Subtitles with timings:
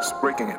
[0.00, 0.56] house breaking it.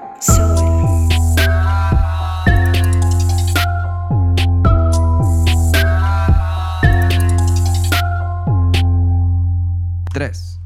[10.13, 10.59] Tres.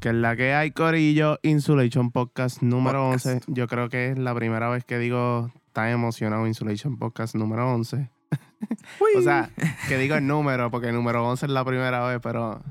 [0.00, 3.26] Que es la que hay, Corillo, Insulation Podcast número Podcast.
[3.26, 3.40] 11.
[3.48, 8.10] Yo creo que es la primera vez que digo tan emocionado Insulation Podcast número 11.
[9.18, 9.50] o sea,
[9.88, 12.62] que digo el número, porque el número 11 es la primera vez, pero...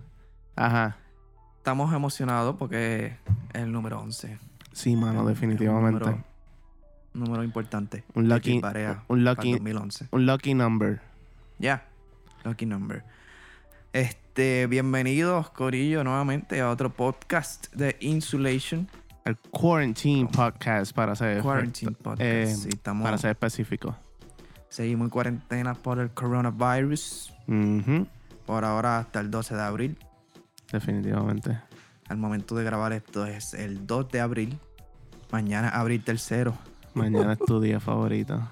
[0.56, 0.98] Ajá.
[1.58, 3.18] Estamos emocionados porque
[3.54, 4.38] es el número 11.
[4.74, 6.04] Sí, mano, definitivamente.
[6.10, 6.24] Un
[7.14, 8.04] número, importante.
[8.16, 8.60] Un lucky,
[9.08, 10.08] un lucky, 2011.
[10.12, 11.00] un lucky number.
[11.60, 11.86] Ya.
[12.44, 13.04] Lucky number.
[13.94, 18.90] Este, bienvenidos, Corillo, nuevamente a otro podcast de Insulation
[19.26, 22.22] El Quarantine Podcast, para ser, Quarantine Podcast.
[22.22, 23.96] eh, Sí, estamos, para ser específico.
[24.70, 27.32] seguimos en cuarentena por el coronavirus.
[28.48, 29.98] Por ahora hasta el 12 de abril.
[30.72, 31.60] Definitivamente.
[32.10, 34.60] Al momento de grabar esto es el 2 de abril.
[35.32, 36.58] Mañana, abril tercero.
[36.94, 38.48] Mañana es tu día favorito.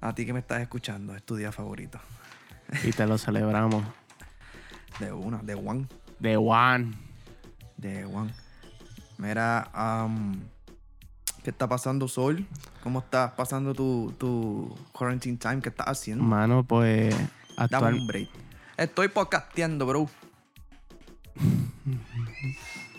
[0.00, 2.00] A ti que me estás escuchando, es tu día favorito.
[2.84, 3.84] Y te lo celebramos.
[4.98, 5.86] De una, de one.
[6.18, 6.92] De One.
[7.76, 8.32] De one.
[9.18, 10.40] Mira, am,
[11.42, 12.46] ¿qué está pasando, Sol?
[12.82, 15.60] ¿Cómo estás pasando tu, tu quarantine time?
[15.60, 16.24] ¿Qué estás haciendo?
[16.24, 18.28] Mano, pues Dame actual, un break.
[18.76, 20.08] Estoy podcasteando, bro.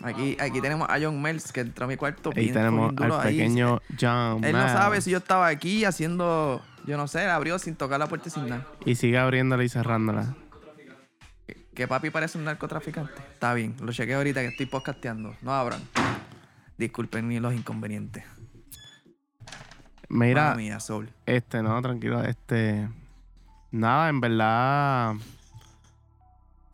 [0.04, 2.32] Aquí, aquí tenemos a John Mels que entró a mi cuarto.
[2.36, 3.38] ahí bien tenemos al ahí.
[3.38, 4.44] pequeño John.
[4.44, 8.08] Él no sabe si yo estaba aquí haciendo, yo no sé, abrió sin tocar la
[8.08, 8.66] puerta y sin nada.
[8.86, 10.36] Y sigue abriéndola y cerrándola.
[11.46, 13.22] Que- Que papi parece un narcotraficante.
[13.34, 15.36] Está bien, lo chequeo ahorita que estoy podcasteando.
[15.44, 15.82] No abran.
[16.78, 18.24] Disculpen ni los inconvenientes.
[20.10, 21.10] Mira, mía, Sol.
[21.26, 22.90] este, no, tranquilo, este.
[23.72, 25.14] Nada, en verdad.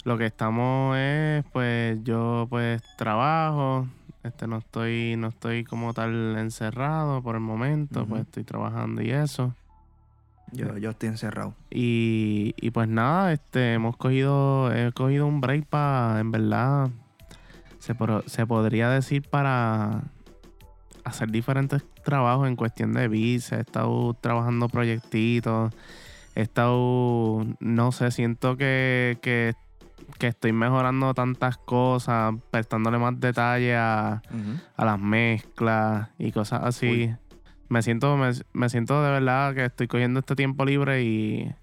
[0.08, 3.86] Lo que estamos es, pues, yo pues trabajo.
[4.23, 9.11] Este, no estoy, no estoy como tal encerrado por el momento, pues estoy trabajando y
[9.11, 9.53] eso.
[10.53, 11.56] Yo, yo estoy encerrado.
[11.69, 16.89] Y, y pues nada, este, hemos cogido, he cogido un break para, en verdad,
[17.79, 20.03] se, pro- se podría decir para
[21.03, 23.51] hacer diferentes trabajos en cuestión de beats.
[23.51, 25.74] He estado trabajando proyectitos,
[26.34, 29.53] he estado, no sé, siento que, que,
[30.18, 34.22] que estoy mejorando tantas cosas, prestándole más detalle a,
[34.78, 37.12] las mezclas y cosas así.
[37.69, 41.53] Me siento, me, me siento de verdad que estoy cogiendo este tiempo libre y,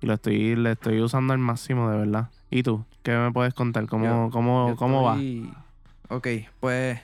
[0.00, 2.30] y lo estoy, le estoy usando al máximo, de verdad.
[2.50, 2.84] ¿Y tú?
[3.02, 3.86] ¿Qué me puedes contar?
[3.86, 5.18] ¿Cómo, Yo- cómo, Yo cómo va?
[6.08, 6.28] Ok,
[6.60, 7.00] pues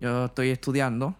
[0.00, 1.14] yo estoy estudiando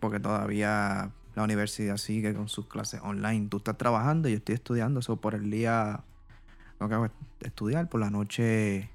[0.00, 3.48] porque todavía la universidad sigue con sus clases online.
[3.48, 5.00] Tú estás trabajando y yo estoy estudiando.
[5.00, 6.00] Eso por el día
[6.80, 8.90] lo que hago es estudiar, por la noche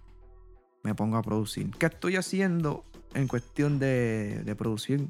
[0.83, 1.71] me pongo a producir.
[1.77, 2.83] ¿Qué estoy haciendo
[3.13, 5.09] en cuestión de, de producir?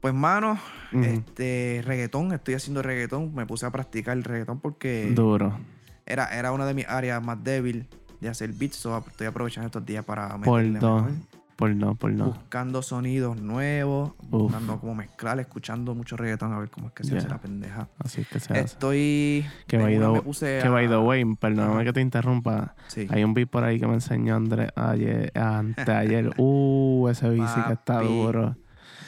[0.00, 0.58] Pues mano,
[0.92, 3.34] este reggaetón, estoy haciendo reggaetón.
[3.34, 5.58] Me puse a practicar el reggaetón porque Duro.
[6.06, 7.86] era, era una de mis áreas más débiles
[8.20, 8.76] de hacer beats.
[8.76, 11.02] so estoy aprovechando estos días para Por meterle dos.
[11.02, 11.18] mejor.
[11.58, 12.26] Por no, por no.
[12.26, 14.28] Buscando sonidos nuevos, Uf.
[14.30, 17.34] buscando como mezclar, escuchando mucho reggaetón a ver cómo es que se hace Ya.
[17.34, 17.88] la pendeja.
[17.98, 18.62] Así es que se hace.
[18.62, 19.44] Estoy.
[19.66, 22.76] Que de by the, que by the a- way, perdóname que te interrumpa.
[22.86, 23.08] Sí.
[23.10, 26.32] Hay un beat por ahí que me enseñó Andrés ayer, anteayer.
[26.36, 28.54] Uh, ese sí que está duro.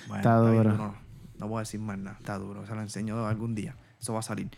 [0.09, 0.73] Bueno, está duro.
[0.77, 0.95] No,
[1.39, 2.17] no voy a decir más nada.
[2.19, 2.67] Está duro.
[2.67, 3.77] Se lo enseño algún día.
[4.01, 4.51] Eso va a salir.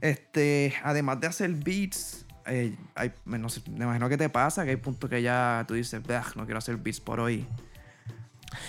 [0.00, 4.64] Este, además de hacer beats, eh, hay, me, no sé, me imagino que te pasa
[4.64, 7.46] que hay puntos que ya tú dices, "Beh, no quiero hacer beats por hoy.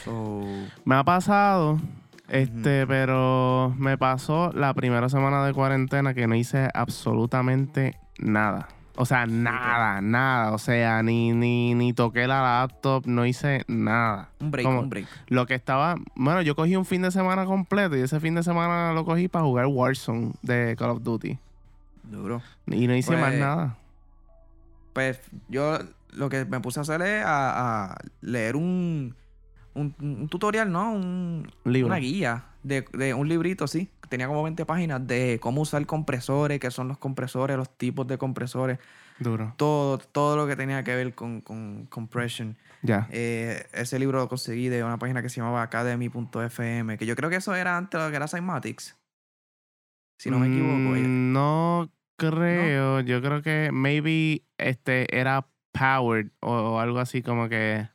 [0.03, 0.43] So,
[0.85, 1.79] Me ha pasado,
[2.27, 8.67] este, pero me pasó la primera semana de cuarentena que no hice absolutamente nada.
[8.97, 10.51] O sea, nada, nada.
[10.51, 14.27] O sea, ni, ni, ni toqué la laptop, no hice nada.
[14.41, 15.07] un break, Como- un break.
[15.29, 18.43] Lo que estaba, bueno, yo cogí un fin de semana completo y ese fin de
[18.43, 21.39] semana lo cogí para jugar Warzone de Call of Duty.
[22.09, 22.41] Duro.
[22.67, 23.77] Y no hice más Pues, nada.
[24.93, 25.77] Pues yo
[26.11, 29.15] lo que me puse a hacer es a, a leer un,
[29.75, 30.91] un, un tutorial, ¿no?
[30.93, 31.87] Un, libro.
[31.87, 33.89] una guía de, de un librito, sí.
[34.09, 38.17] Tenía como 20 páginas de cómo usar compresores, qué son los compresores, los tipos de
[38.17, 38.79] compresores,
[39.19, 39.53] Duro.
[39.55, 42.57] todo, todo lo que tenía que ver con, con compression.
[42.81, 43.07] Ya.
[43.11, 47.29] Eh, ese libro lo conseguí de una página que se llamaba academy.fm, que yo creo
[47.29, 48.97] que eso era antes de lo que era Cymatics.
[50.17, 50.95] Si no me equivoco.
[50.95, 51.01] eh.
[51.07, 51.89] Mm, No
[52.19, 52.99] creo.
[53.01, 57.87] Yo creo que maybe este era Powered o, o algo así como que.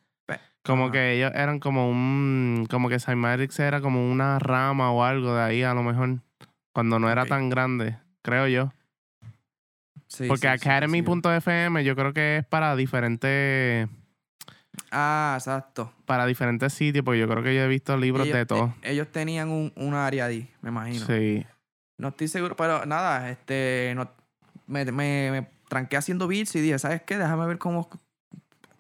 [0.63, 2.67] Como que ellos eran como un.
[2.71, 6.21] Como que Cymatics era como una rama o algo de ahí a lo mejor.
[6.73, 8.73] Cuando no era tan grande, creo yo.
[10.07, 10.69] Sí, Porque sí, sí, sí.
[10.69, 13.89] Academy.fm yo creo que es para diferentes
[14.91, 15.93] Ah, exacto.
[16.07, 18.75] para diferentes sitios, porque yo creo que yo he visto libros ellos, de todo.
[18.83, 21.05] eh, ellos tenían un, un área ahí, me imagino.
[21.07, 21.45] Sí.
[21.97, 24.11] No estoy seguro, pero nada, este, no,
[24.67, 27.19] me, me, me tranqué haciendo beats y dije, ¿sabes qué?
[27.19, 27.89] Déjame ver cómo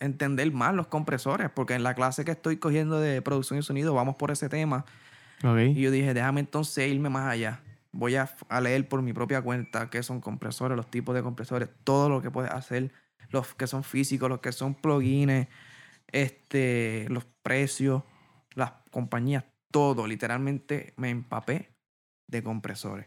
[0.00, 3.94] entender más los compresores, porque en la clase que estoy cogiendo de producción y sonido
[3.94, 4.84] vamos por ese tema.
[5.42, 5.58] Ok.
[5.74, 7.60] Y yo dije, déjame entonces irme más allá.
[7.92, 11.68] Voy a, a leer por mi propia cuenta qué son compresores, los tipos de compresores,
[11.84, 12.92] todo lo que puedes hacer,
[13.30, 15.46] los que son físicos, los que son plugins,
[16.10, 18.02] este, los precios,
[18.54, 20.06] las compañías, todo.
[20.06, 21.73] Literalmente me empapé
[22.26, 23.06] de compresores.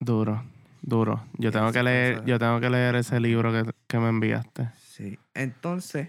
[0.00, 0.44] Duro,
[0.82, 1.24] duro.
[1.38, 4.70] Yo tengo que leer, yo tengo que leer ese libro que, que me enviaste.
[4.76, 5.18] Sí.
[5.34, 6.08] Entonces,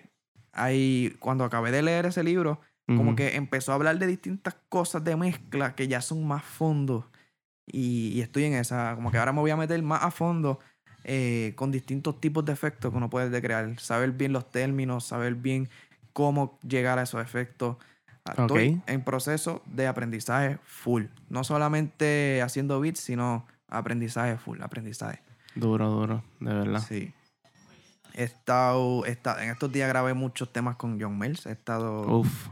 [0.52, 5.04] ahí, cuando acabé de leer ese libro, como que empezó a hablar de distintas cosas
[5.04, 7.06] de mezcla que ya son más fondos.
[7.68, 10.60] Y, y estoy en esa, como que ahora me voy a meter más a fondo
[11.04, 13.80] eh, con distintos tipos de efectos que uno puede crear.
[13.80, 15.70] Saber bien los términos, saber bien
[16.14, 17.78] cómo llegar a esos efectos.
[18.38, 21.06] Estoy en proceso de aprendizaje full.
[21.30, 25.22] No solamente haciendo beats, sino aprendizaje full, aprendizaje.
[25.56, 26.80] Duro, duro, de verdad.
[26.88, 27.14] Sí.
[28.14, 31.46] He estado, he estado- en estos días grabé muchos temas con John Mills.
[31.46, 32.48] He estado Uf,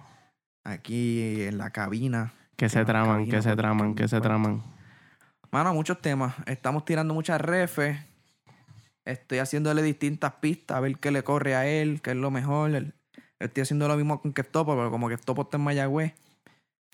[0.64, 2.34] aquí en la cabina.
[2.56, 4.64] que se traman, cabina que se traman, que se traman.
[5.52, 6.36] Mano, muchos temas.
[6.46, 7.98] Estamos tirando muchas refes.
[9.06, 12.94] Estoy haciéndole distintas pistas a ver qué le corre a él, qué es lo mejor.
[13.40, 16.14] El- Estoy haciendo lo mismo con Keftopo, pero como Keftopo está en Mayagüez,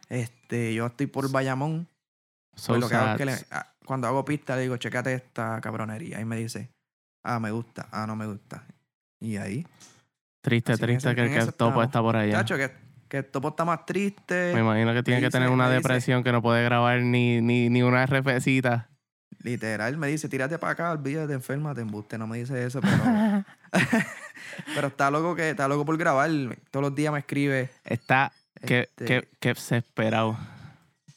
[0.10, 1.88] este, yo estoy por Bayamón.
[2.56, 3.18] So Pues lo que hago es sad.
[3.18, 6.20] que le- ah, cuando hago pista le digo, checate esta cabronería.
[6.22, 6.70] Y me dice,
[7.24, 8.66] ah, me gusta, ah, no me gusta.
[9.20, 9.66] Y ahí,
[10.44, 11.86] Triste, Así triste que el que eso topo estamos.
[11.86, 12.34] está por allá.
[12.40, 12.70] chacho, que,
[13.08, 14.52] que Topo está más triste.
[14.54, 17.40] Me imagino que tiene que dice- tener una dice- depresión que no puede grabar ni,
[17.42, 18.90] ni, ni una RFcita.
[19.42, 22.18] Literal, me dice, tírate para acá, olvídate, enferma, te embuste.
[22.18, 22.94] No me dice eso, pero,
[24.76, 26.30] pero está loco que está loco por grabar.
[26.72, 28.32] Todos los días me escribe, Está
[28.66, 30.38] que, Este- que, que desesperado.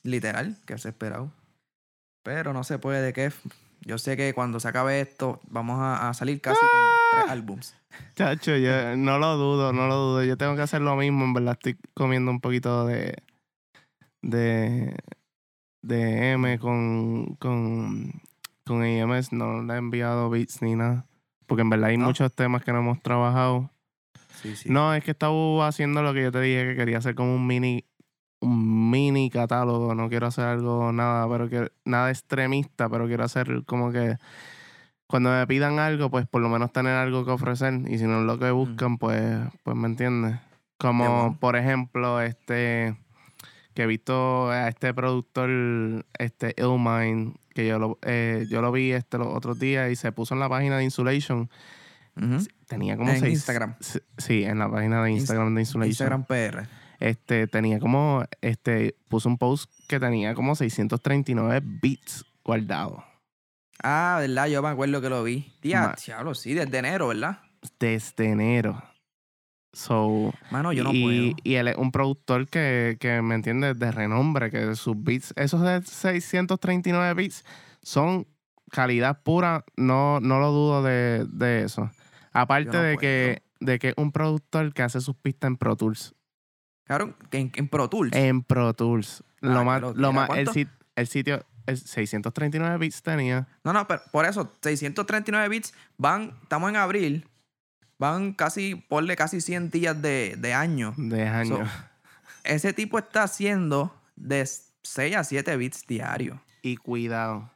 [0.03, 1.31] literal, que se esperado.
[2.23, 3.31] Pero no se puede, que
[3.83, 7.75] yo sé que cuando se acabe esto, vamos a, a salir casi con tres álbums.
[8.17, 10.25] Chacho, yo no lo dudo, no lo dudo.
[10.25, 11.53] Yo tengo que hacer lo mismo, en verdad.
[11.55, 13.17] Estoy comiendo un poquito de.
[14.23, 14.97] de.
[15.83, 17.37] de M con.
[17.37, 18.13] con.
[18.67, 19.33] con AMS.
[19.33, 21.07] No le he enviado beats ni nada.
[21.47, 22.07] Porque en verdad hay ¿No?
[22.07, 23.71] muchos temas que no hemos trabajado.
[24.43, 24.69] Sí, sí.
[24.71, 27.47] No, es que estaba haciendo lo que yo te dije que quería hacer como un
[27.47, 27.85] mini.
[28.41, 29.95] un mini catálogo.
[29.95, 34.17] No quiero hacer algo nada, pero que nada extremista, pero quiero hacer como que
[35.07, 37.75] cuando me pidan algo, pues por lo menos tener algo que ofrecer.
[37.89, 40.39] Y si no es lo que buscan, pues, pues me entiendes.
[40.79, 41.37] Como bueno.
[41.41, 42.97] por ejemplo, este
[43.73, 48.93] que he visto a este productor, este Illmind, que yo lo, eh, yo lo vi
[48.93, 51.51] este los otros días y se puso en la página de Insulation.
[52.67, 53.33] Tenía como En seis.
[53.35, 53.77] Instagram.
[54.19, 55.89] Sí, en la página de Instagram de Insulation.
[55.89, 56.69] Instagram PR.
[57.01, 63.03] Este, tenía como, este, puso un post que tenía como 639 bits guardados.
[63.83, 64.47] Ah, ¿verdad?
[64.47, 65.53] Yo me acuerdo que lo vi.
[65.61, 67.41] Tía, diablo, sí, desde enero, ¿verdad?
[67.79, 68.83] Desde enero.
[69.77, 71.37] So, Mano, yo no y, puedo.
[71.45, 75.61] y él es un productor que, que me entiende de renombre, que sus beats, esos
[75.61, 77.45] de 639 bits,
[77.83, 78.27] son
[78.71, 81.91] calidad pura, no, no lo dudo de, de eso.
[82.33, 85.77] Aparte no de que de que es un productor que hace sus pistas en Pro
[85.77, 86.15] Tools.
[86.85, 88.15] Claro, en, en Pro Tools.
[88.15, 89.23] En Pro Tools.
[89.43, 93.47] Ah, lo más, lo más, el, sit- el sitio, el 639 bits tenía.
[93.63, 97.29] No, no, pero por eso, 639 bits van, estamos en abril,
[97.99, 100.95] van casi, ponle casi 100 días de, de año.
[100.97, 101.69] de años.
[102.45, 104.47] Ese tipo está haciendo de
[104.83, 106.39] 6 a 7 bits diarios.
[106.63, 107.51] y cuidado.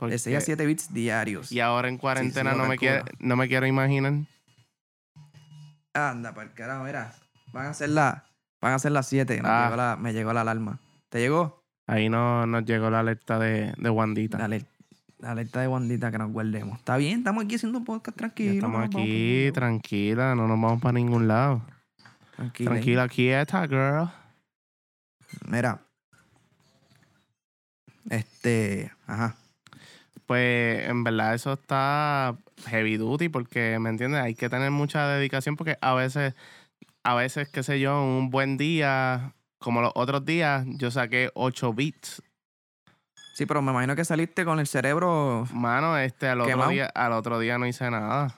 [0.00, 1.50] De 6 a Porque- 7 bits diarios.
[1.52, 4.12] y ahora en cuarentena lo no, me quiero, no me quiero imaginar.
[5.94, 7.14] Anda, para el carajo, mira.
[7.52, 8.22] Van a ser las
[8.60, 9.40] van a ser las 7.
[9.42, 9.64] Me, Ah.
[9.64, 10.80] llegó la, me llegó la alarma.
[11.08, 11.64] ¿Te llegó?
[11.86, 14.38] Ahí no nos llegó la alerta de, de Wandita.
[14.38, 14.66] La, aler-
[15.18, 16.78] la alerta de Wandita que nos guardemos.
[16.78, 18.54] Está bien, estamos aquí haciendo un podcast Ya tranquilo.
[18.54, 21.62] estamos nos vamos aquí, tranquila, no nos vamos para ningún lado.
[22.36, 22.70] Tranquila.
[22.70, 24.08] Tranquila, quieta, girl.
[25.48, 25.80] Mira.
[28.08, 28.92] Este.
[29.06, 29.36] Ajá.
[30.26, 34.20] Pues en verdad eso está heavy duty porque, ¿me entiendes?
[34.22, 36.34] Hay que tener mucha dedicación porque a veces,
[37.02, 41.72] a veces, qué sé yo, un buen día, como los otros días, yo saqué 8
[41.72, 42.22] bits.
[43.38, 45.46] Sí, pero me imagino que saliste con el cerebro.
[45.52, 46.70] Mano, este, al otro, Quemado.
[46.70, 48.34] día, al otro día no hice nada.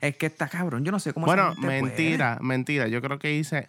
[0.00, 0.84] Es que está cabrón.
[0.84, 1.80] Yo no sé cómo Bueno, puede.
[1.82, 2.88] mentira, mentira.
[2.88, 3.68] Yo creo que hice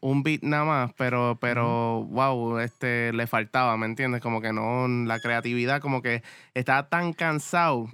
[0.00, 4.20] un beat nada más, pero, pero, wow, este, le faltaba, ¿me entiendes?
[4.20, 7.88] Como que no, la creatividad, como que estaba tan cansado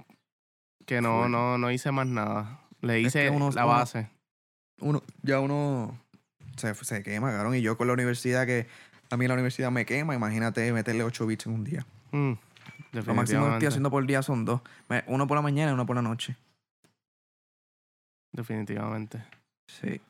[0.87, 2.61] que no, no, no hice más nada.
[2.81, 4.09] Le Es hice que uno- la base.
[4.81, 5.95] uno, ya uno
[6.57, 7.53] se, se quema, cabrón.
[7.53, 8.65] Y yo con la universidad que
[9.11, 11.85] a mí la universidad me quema, imagínate meterle 8 bits en un día.
[12.11, 12.33] Mm,
[12.93, 14.61] Lo máximo que estoy haciendo por día son dos.
[15.07, 16.35] Uno por la mañana y uno por la noche.
[18.31, 19.23] Definitivamente.
[19.67, 20.01] Sí.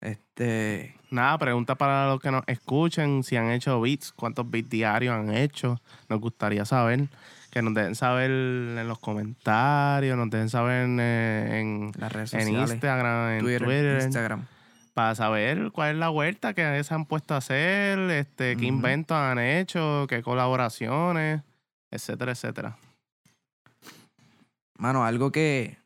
[0.00, 0.96] Este.
[1.10, 5.34] Nada, pregunta para los que nos escuchen si han hecho beats, cuántos beats diarios han
[5.34, 5.80] hecho.
[6.08, 7.08] Nos gustaría saber.
[7.50, 12.42] Que nos dejen saber en los comentarios, nos dejen saber en, en, Las redes en
[12.42, 12.70] sociales.
[12.70, 14.46] Instagram, en Twitter, Twitter, Instagram.
[15.00, 18.74] Para saber cuál es la vuelta que se han puesto a hacer, este, qué Ujú.
[18.74, 21.40] inventos han hecho, qué colaboraciones,
[21.90, 22.76] etcétera, etcétera.
[24.76, 25.78] Mano, algo que,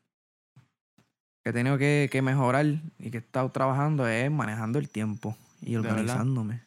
[1.43, 5.37] que he tenido que, que mejorar y que he estado trabajando es manejando el tiempo
[5.61, 6.65] y organizándome.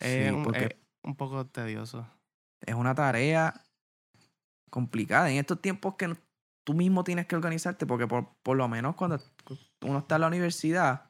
[0.00, 2.06] Sí, un, porque- es un poco tedioso.
[2.62, 3.60] Es una tarea
[4.70, 5.30] complicada.
[5.30, 6.16] En estos tiempos que
[6.64, 9.20] tú mismo tienes que organizarte, porque por, por lo menos cuando
[9.82, 11.02] uno está en la universidad,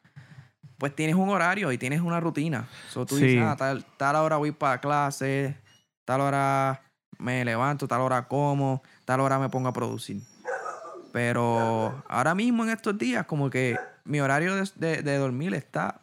[0.77, 2.67] pues tienes un horario y tienes una rutina.
[2.89, 3.27] So, tú Sí.
[3.27, 5.57] dices, ah, tal, tal hora voy para clase,
[6.03, 6.81] tal hora
[7.17, 10.21] me levanto, tal hora como, tal hora me pongo a producir.
[11.11, 16.01] Pero ahora mismo en estos días, como que mi horario de, de- de dormir está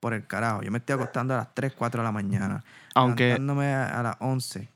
[0.00, 0.62] por el carajo.
[0.62, 2.64] Yo me estoy acostando a las 3, 4 de la mañana.
[2.94, 4.68] Aunque a las 11.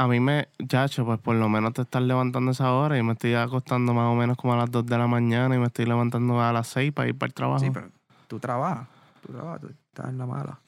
[0.00, 3.14] A mí me, chacho, pues por lo menos te estás levantando esa hora y me
[3.14, 5.86] estoy acostando más o menos como a las 2 de la mañana y me estoy
[5.86, 7.58] levantando a las 6 para ir para el trabajo.
[7.58, 7.90] Sí, pero
[8.28, 8.86] tú trabajas.
[9.26, 10.60] Tú trabajas, tú estás en la mala.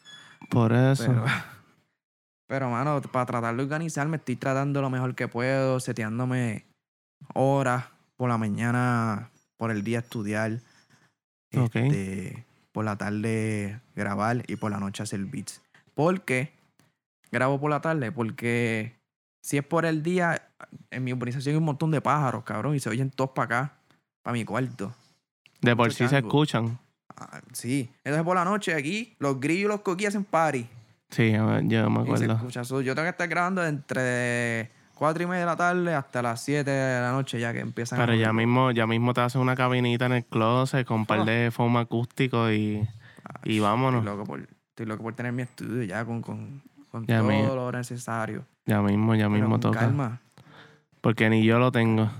[0.50, 1.06] Por eso.
[1.06, 1.24] Pero,
[2.48, 6.66] pero, mano, para tratar de organizarme, estoy tratando lo mejor que puedo, seteándome
[7.32, 7.84] horas
[8.16, 10.58] por la mañana, por el día estudiar.
[11.56, 11.76] Ok.
[11.76, 15.62] este, por la tarde grabar y por la noche hacer beats.
[15.94, 16.52] ¿Por qué
[17.30, 18.12] grabo por la tarde?
[18.12, 18.99] Porque
[19.40, 20.40] si es por el día,
[20.90, 23.72] en mi urbanización hay un montón de pájaros, cabrón, y se oyen todos para acá,
[24.22, 24.94] para mi cuarto.
[25.60, 26.78] de por sí se escuchan.
[27.16, 27.90] Ah, sí.
[28.04, 30.66] Entonces por la noche aquí, los grillos y los coquí hacen party.
[31.10, 31.84] Sí, yo, me Y se
[32.24, 32.32] acuerdo.
[32.34, 32.64] escucha.
[32.64, 36.40] So, yo tengo que estar grabando entre 4 y media de la tarde hasta las
[36.42, 38.46] 7 de la noche ya que empiezan a Pero ya mover.
[38.46, 41.24] mismo, ya mismo te haces una cabinita en el closet con un par Oh.
[41.24, 42.86] de foam acústico y,
[43.24, 44.00] Ah, y vámonos.
[44.00, 47.28] Estoy loco, por, estoy loco por tener mi estudio ya con, con, con Ya todo
[47.28, 48.44] mi- lo necesario.
[48.66, 49.80] ya mismo, ya Pero mismo con toca.
[49.80, 50.20] calma.
[51.00, 52.10] Porque ni yo lo tengo.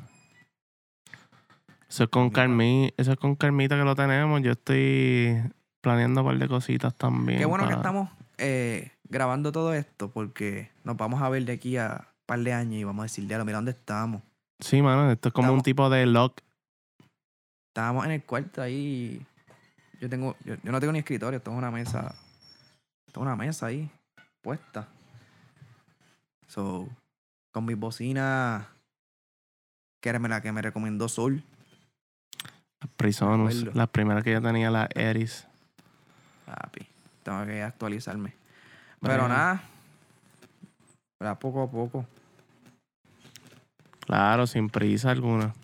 [1.89, 2.55] Eso es con Ni calma.
[2.57, 4.41] Carmi, eso es con Carmita que lo tenemos.
[4.43, 5.37] Yo estoy
[5.81, 7.39] planeando un par de cositas también.
[7.39, 8.09] Qué bueno que estamos
[8.39, 12.53] eh, grabando todo esto porque nos vamos a ver de aquí a un par de
[12.53, 14.23] años y vamos a decir, diablo, mira dónde estamos.
[14.61, 16.41] Sí, mano, esto es como un tipo de lock.
[17.71, 19.25] Estábamos en el cuarto ahí.
[20.01, 22.15] Yo tengo, yo, yo no tengo ni escritorio, esto es una mesa.
[23.07, 23.91] Esto es una mesa ahí,
[24.43, 24.89] puesta.
[26.47, 26.89] So,
[27.53, 28.67] con mis bocinas,
[30.01, 31.43] que era la que me recomendó Sol.
[32.97, 33.59] Prisonus.
[33.59, 33.79] acuerdo.
[33.79, 35.47] Las primeras que yo tenía, la Eris.
[36.47, 36.87] Papi,
[37.23, 38.35] tengo que actualizarme.
[39.01, 39.63] Pero nada,
[41.19, 41.39] ¿verdad?
[41.39, 42.07] poco a poco.
[44.07, 45.55] Claro, sin prisa alguna.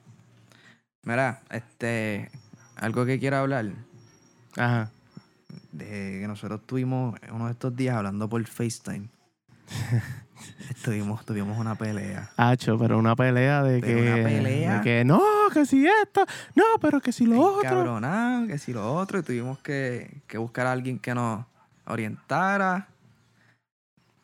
[1.03, 2.31] Mira, este,
[2.77, 3.67] algo que quiero hablar,
[4.57, 4.91] Ajá.
[5.77, 9.09] De que nosotros estuvimos uno de estos días hablando por FaceTime.
[10.71, 12.31] estuvimos, tuvimos una pelea.
[12.37, 14.13] Hacho, pero una pelea de Pero que.
[14.13, 14.75] una pelea.
[14.79, 15.21] De que no,
[15.53, 17.63] que si esto, no, pero que si lo otro.
[17.63, 21.45] Cabronado, que si lo otro, y tuvimos que, que buscar a alguien que nos
[21.87, 22.89] orientara.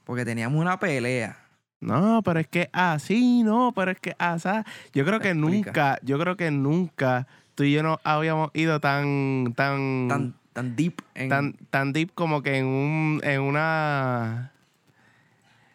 [0.04, 1.38] Porque teníamos una pelea.
[1.80, 4.64] No, pero es que así, no, pero es que asá.
[4.92, 5.70] Yo creo que Explica.
[5.70, 10.76] nunca, yo creo que nunca tú y yo no habíamos ido tan, tan, Tan, tan
[10.76, 11.28] deep en.
[11.28, 14.52] tan, tan deep como que en un, en una,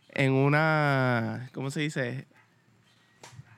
[0.09, 2.27] en una, ¿cómo se dice?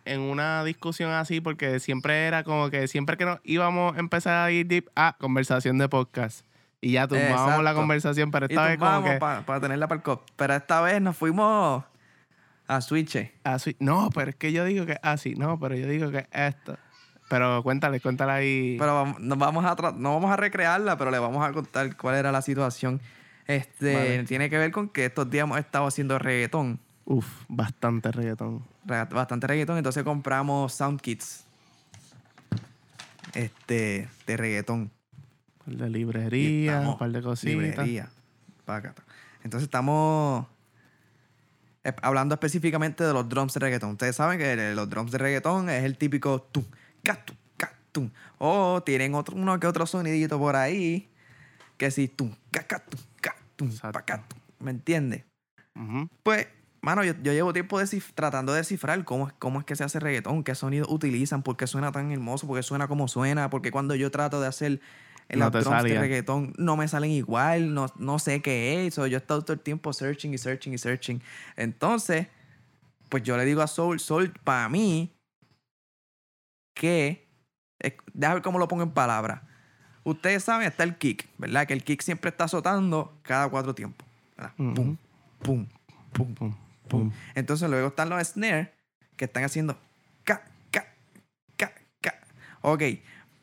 [0.05, 4.45] En una discusión así, porque siempre era como que siempre que nos íbamos a empezar
[4.45, 6.45] a ir deep, ah, conversación de podcast.
[6.81, 9.17] Y ya tumbábamos la conversación, pero y esta vez como que...
[9.17, 10.25] pa- para tenerla para el cop.
[10.37, 11.83] Pero esta vez nos fuimos
[12.67, 13.31] a Switch.
[13.43, 16.77] Así, no, pero es que yo digo que así, no, pero yo digo que esto.
[17.29, 18.75] Pero cuéntale, cuéntale ahí.
[18.77, 22.15] Pero vamos, nos vamos a no vamos a recrearla, pero le vamos a contar cuál
[22.15, 22.99] era la situación.
[23.47, 24.23] Este Vale.
[24.25, 26.79] tiene que ver con que estos días hemos estado haciendo reggaetón.
[27.05, 28.63] Uf, bastante reggaetón.
[28.85, 29.77] Re- Bastante reggaetón.
[29.77, 31.45] Entonces compramos sound kits.
[33.33, 34.91] Este, de reggaetón.
[35.67, 37.53] Un par de librería, un par de cositas.
[37.53, 38.09] Librería.
[39.43, 40.45] Entonces estamos
[41.83, 43.91] eh, hablando específicamente de los drums de reggaetón.
[43.91, 46.63] Ustedes saben que los drums de reggaetón es el típico tum,
[47.03, 48.09] ca, tum, ca, tum.
[48.37, 51.09] O tienen otro, uno que otro sonidito por ahí.
[51.77, 53.93] Que si tum, ca, ca, tum, ca, tum, Exacto.
[53.99, 54.39] pa, ca, tum.
[54.59, 55.23] ¿Me entiendes?
[56.23, 56.47] Pues
[56.81, 57.77] Mano, yo, yo llevo tiempo
[58.15, 61.57] tratando de descifrar cómo, es- cómo es que se hace reggaetón, qué sonidos utilizan, por
[61.57, 64.79] qué suena tan hermoso, por qué suena como suena, porque cuando yo trato de hacer
[65.27, 68.93] el No drums de reggaetón no me salen igual, no, no sé qué es.
[68.93, 71.21] So, yo he estado todo el tiempo searching y searching y searching.
[71.57, 72.27] Entonces,
[73.09, 75.13] pues yo le digo a Soul, Soul, para mí,
[76.79, 77.27] que.
[78.13, 79.41] Déjame ver cómo lo pongo en palabras.
[80.03, 81.67] Ustedes saben, está el kick, ¿verdad?
[81.67, 84.07] Que el kick siempre está azotando cada cuatro tiempos.
[84.55, 84.97] Pum, pum,
[85.43, 85.67] pum,
[86.13, 86.55] Pum,
[86.87, 87.11] pum.
[87.35, 88.69] Entonces luego están los snares
[89.15, 89.77] que están haciendo
[90.23, 90.85] ca, ca,
[91.57, 91.71] ca,
[92.01, 92.15] ca.
[92.61, 92.81] Ok,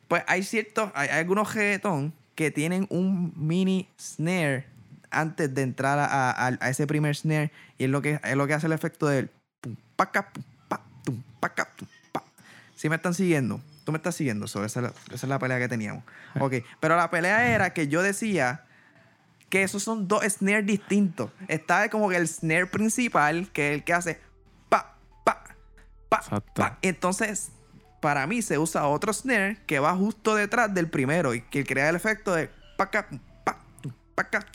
[0.08, 4.66] pues hay ciertos, hay, hay algunos reggaetón que tienen un mini snare
[5.10, 8.46] antes de entrar a, a- a ese primer snare y es lo que, es lo
[8.46, 11.86] que hace el efecto del pum, paca, pum, pa, tum, paca, pa.
[12.76, 15.38] Si me están siguiendo, tú me estás siguiendo, so, esa, es la, esa es la
[15.38, 16.04] pelea que teníamos.
[16.40, 18.64] Ok, pero la pelea era que yo decía
[19.48, 21.30] que esos son dos snares distintos.
[21.48, 24.20] Está como que el snare principal, que es el que hace
[24.68, 25.44] pa, pa,
[26.08, 26.52] pa, Exacto.
[26.54, 26.78] pa.
[26.82, 27.50] Entonces,
[28.00, 31.88] para mí se usa otro snare que va justo detrás del primero y que crea
[31.88, 33.08] el efecto de pa, ca,
[33.44, 33.58] pa,
[34.14, 34.46] pa, ca.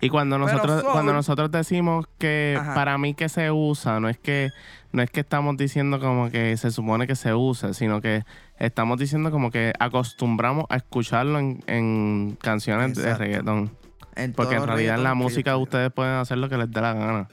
[0.00, 2.74] Y cuando nosotros, Soul- cuando nosotros decimos que Ajá.
[2.74, 4.50] para mí que se usa, no es que,
[4.92, 8.24] no es que estamos diciendo como que se supone que se usa, sino que
[8.58, 13.70] estamos diciendo como que acostumbramos a escucharlo en, en canciones de reggaetón.
[14.14, 16.92] En Porque en realidad en la música ustedes pueden hacer lo que les dé la
[16.94, 17.28] gana.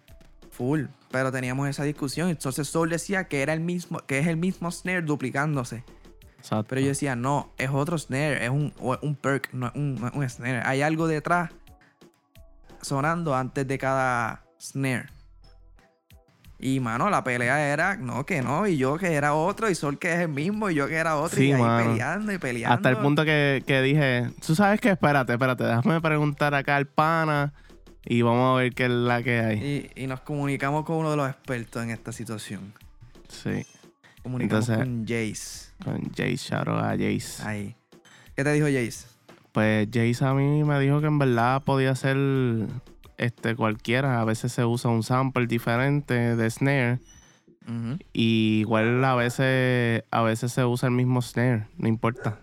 [0.52, 0.84] Full.
[1.12, 2.30] Pero teníamos esa discusión.
[2.30, 5.84] Entonces Soul decía que era el mismo, que es el mismo snare duplicándose.
[6.38, 6.66] Exacto.
[6.70, 10.08] Pero yo decía, no, es otro snare, es un, un perk, no es un, no
[10.08, 10.62] es un snare.
[10.66, 11.50] Hay algo detrás
[12.86, 15.10] sonando antes de cada snare.
[16.58, 20.00] Y mano, la pelea era, no, que no, y yo que era otro, y Sol
[20.00, 21.90] que es el mismo, y yo que era otro, Sí, y ahí mano.
[21.92, 22.76] peleando y peleando.
[22.76, 26.88] Hasta el punto que, que dije, tú sabes que espérate, espérate, déjame preguntar acá al
[26.88, 27.54] pana
[28.06, 29.92] y vamos a ver qué es la que hay.
[29.96, 32.74] Y, y nos comunicamos con uno de los expertos en esta situación.
[33.28, 33.66] Sí,
[34.24, 35.74] Comunicamos Entonces- con Jace.
[35.84, 37.44] con Jace, shout out a Jace.
[37.46, 37.76] Ahí.
[38.36, 39.08] ¿Qué te dijo Jace?
[39.56, 42.18] Pues Jace a mí me dijo que en verdad podía ser
[43.18, 44.20] este cualquiera.
[44.20, 47.00] A veces se usa un sample diferente de snare.
[48.12, 51.68] Y igual a veces, a veces se usa el mismo snare.
[51.78, 52.38] No importa.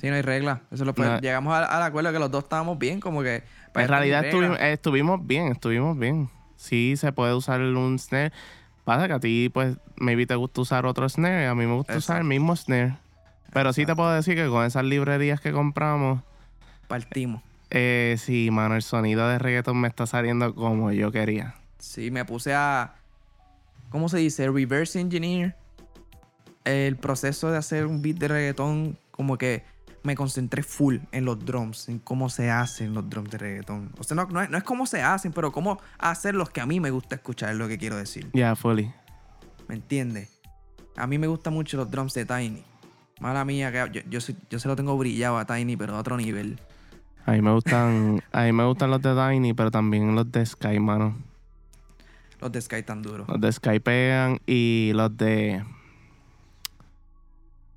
[0.00, 0.62] Sí, no hay regla.
[0.70, 1.18] Eso lo No.
[1.18, 3.42] Llegamos al, al acuerdo que los dos estábamos bien, como que.
[3.72, 4.24] pues, en realidad
[4.60, 6.30] estuvimos, bien, estuvimos bien.
[6.54, 8.30] Sí se puede usar un snare.
[8.84, 11.48] Pasa que a ti, pues, maybe te gusta usar otro snare.
[11.48, 13.01] A mí me gusta usar el mismo snare.
[13.52, 16.22] Pero sí te puedo decir que con esas librerías que compramos,
[16.88, 17.42] Partimos.
[17.70, 21.54] eh, sí, mano, el sonido de reggaeton me está saliendo como yo quería.
[21.78, 22.94] Sí, me puse a.
[23.90, 24.48] ¿Cómo se dice?
[24.50, 25.56] Reverse engineer.
[26.64, 29.64] El proceso de hacer un beat de reggaetón, como que
[30.04, 33.90] me concentré full en los drums, en cómo se hacen los drums de reggaetón.
[33.98, 36.60] O sea, no, no es, no es cómo se hacen, pero cómo hacer los que
[36.60, 38.30] a mí me gusta escuchar, es lo que quiero decir.
[38.32, 38.92] Ya, fully.
[39.68, 40.40] ¿Me entiendes?
[40.96, 42.64] A mí me gustan mucho los drums de Tiny.
[43.22, 46.00] Mala mía, que yo, yo, soy- yo se lo tengo brillado a Tiny, pero a
[46.00, 46.58] otro nivel.
[47.24, 50.44] A mí me gustan, a mí me gustan los de Tiny, pero también los de
[50.44, 51.16] Sky, mano.
[52.40, 53.28] Los de Sky tan duros.
[53.28, 55.62] Los de Sky pegan y los de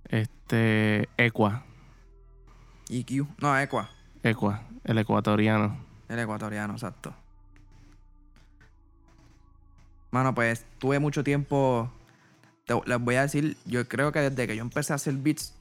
[0.10, 1.64] este Equa,
[2.90, 3.28] EQ.
[3.40, 3.88] No, Equa.
[4.24, 5.78] Equa, el ecuatoriano.
[6.10, 7.14] El ecuatoriano, exacto.
[10.10, 11.92] Mano, pues tuve mucho tiempo.
[12.66, 15.54] Te- les voy a decir, yo creo que desde que yo empecé a hacer beats,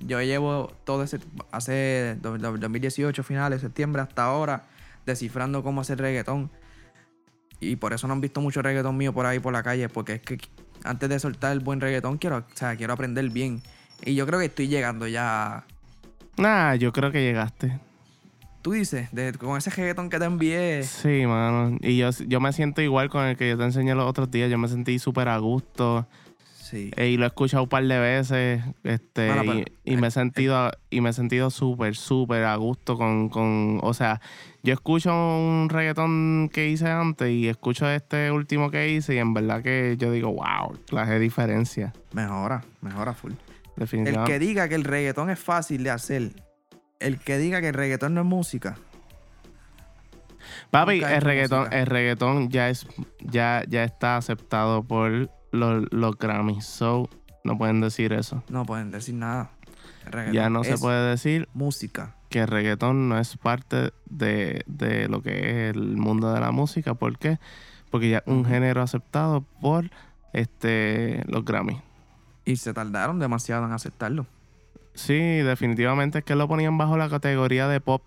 [0.00, 1.18] yo llevo todo ese.
[1.50, 4.64] Hace do- do- 2018, finales, septiembre, hasta ahora,
[5.06, 6.50] descifrando cómo hacer reggaetón.
[7.60, 10.14] Y por eso no han visto mucho reggaetón mío por ahí por la calle, porque
[10.14, 10.38] es que
[10.84, 13.60] antes de soltar el buen reggaetón, quiero, o sea, quiero aprender bien.
[14.04, 15.64] Y yo creo que estoy llegando ya.
[16.36, 17.80] Nah, yo creo que llegaste.
[18.62, 20.82] Tú dices, de- con ese reggaetón que te envié.
[20.84, 21.76] Sí, mano.
[21.80, 24.48] Y yo, yo me siento igual con el que yo te enseñé los otros días.
[24.50, 26.06] Yo me sentí súper a gusto.
[26.68, 26.90] Sí.
[26.96, 28.62] Eh, y lo he escuchado un par de veces.
[28.84, 32.44] Este, Bueno, y, pero, y me he eh, sentido, y me he sentido súper, súper
[32.44, 33.80] a gusto con, con.
[33.82, 34.20] O sea,
[34.62, 39.14] yo escucho un reggaetón que hice antes y escucho este último que hice.
[39.14, 41.94] Y en verdad que yo digo, wow, clase de diferencia.
[42.12, 43.32] Mejora, mejora full.
[43.76, 46.32] El que diga que el reggaetón es fácil de hacer,
[46.98, 48.76] el que diga que el reggaetón no es música,
[50.70, 51.78] Papi, el reggaetón, música.
[51.78, 52.86] el reggaetón ya es,
[53.20, 56.64] ya, ya está aceptado por los, los Grammys.
[56.66, 57.08] So,
[57.44, 58.42] no pueden decir eso.
[58.48, 59.50] no pueden decir nada.
[60.06, 62.14] Reggaetón Ya no se puede decir música.
[62.30, 66.50] que el reggaetón no es parte de, de lo que es el mundo de la
[66.50, 66.94] música.
[66.94, 67.38] ¿Por qué?
[67.90, 69.90] Porque ya es un género aceptado por
[70.32, 71.78] este los Grammys.
[72.44, 74.26] Y se tardaron demasiado en aceptarlo.
[74.94, 78.02] Sí, definitivamente es que lo ponían bajo la categoría de pop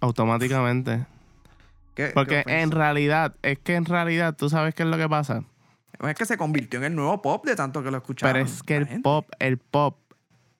[0.00, 1.06] automáticamente.
[1.94, 5.44] ¿Qué- Porque en realidad, es que en realidad, tú sabes qué es lo que pasa.
[6.08, 8.32] Es que se convirtió en el nuevo pop de tanto que lo escuchaban.
[8.34, 9.02] Pero es que el gente.
[9.02, 9.96] pop, el pop,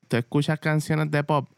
[0.08, 1.48] tú escuchas canciones de pop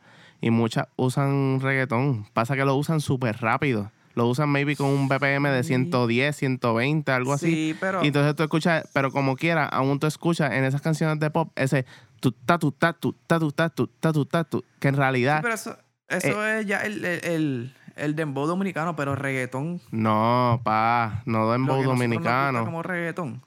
[0.40, 2.26] y muchas usan reggaetón.
[2.32, 3.90] Pasa que lo usan súper rápido.
[4.14, 5.68] Lo usan maybe con un BPM de Sí.
[5.70, 7.50] 110, 120, algo así.
[7.52, 8.04] Sí, pero.
[8.04, 11.50] Y entonces tú escuchas, pero como quiera, aún tú escuchas en esas canciones de pop
[11.56, 11.84] ese
[12.20, 14.94] tu ta tu ta tu ta tu ta tu ta tu ta tu, que en
[14.94, 15.76] sí, realidad pero eso,
[16.08, 16.60] eso Eh.
[16.60, 19.80] es ya el, el, el, el dembow dominicano, pero reggaetón.
[19.90, 22.64] no, pa, no dembow dominicano.
[22.64, 23.42] como reggaetón.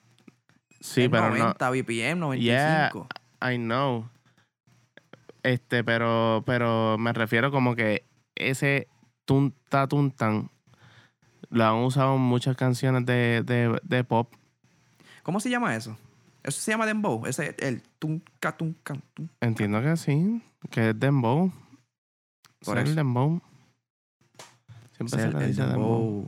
[0.80, 1.38] Sí, es pero no.
[1.38, 3.08] 90 BPM, 95.
[3.52, 4.08] I know.
[5.44, 8.88] Este, pero, pero me refiero como que ese
[9.26, 10.50] tunta tuntan
[11.50, 14.34] lo han usado en muchas canciones de, de, de pop.
[15.24, 15.98] ¿Cómo se llama eso?
[16.44, 17.26] Eso se llama dembow.
[17.26, 18.96] Ese el tunca tunca.
[19.42, 21.52] Entiendo que sí, que es dembow.
[22.63, 22.96] Por Sí, el eso.
[22.96, 23.42] dembow.
[24.96, 25.72] Siempre Ese se el, el dembow.
[25.72, 26.28] dembow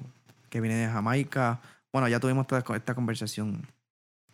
[0.50, 1.60] que viene de Jamaica.
[1.92, 3.66] Bueno, ya tuvimos toda esta conversación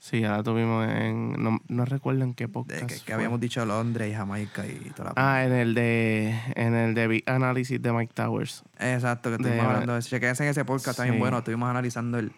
[0.06, 1.32] Sí, ya la tuvimos en.
[1.42, 3.04] No, no recuerdo en qué de podcast.
[3.06, 6.40] que, habíamos dicho Londres y Jamaica y toda la Ah, en el de.
[6.56, 8.64] En el de Big Analysis de Mike Towers.
[8.78, 10.10] Exacto, que estuvimos de- hablando de eso.
[10.10, 11.40] Chequense en ese podcast también bueno.
[11.40, 12.32] Estuvimos analizando el,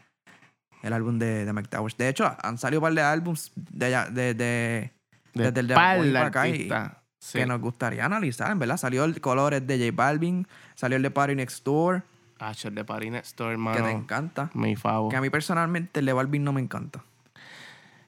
[0.81, 1.97] el álbum de, de Mike Towers.
[1.97, 4.33] De hecho, han salido un par de álbums de, de, de-
[5.33, 6.91] De Desde el de para acá y- artistas.
[7.19, 7.39] Sí.
[7.39, 8.77] que nos gustaría analizar, en verdad.
[8.77, 12.03] Salió el Colores de J Balvin, salió el de Party Next Door,
[12.39, 13.89] Ah, el de Party Next Door, que te hermano.
[13.89, 14.49] encanta.
[14.53, 15.09] Mi favor.
[15.11, 17.03] Que a mí personalmente el de Balvin no me encanta.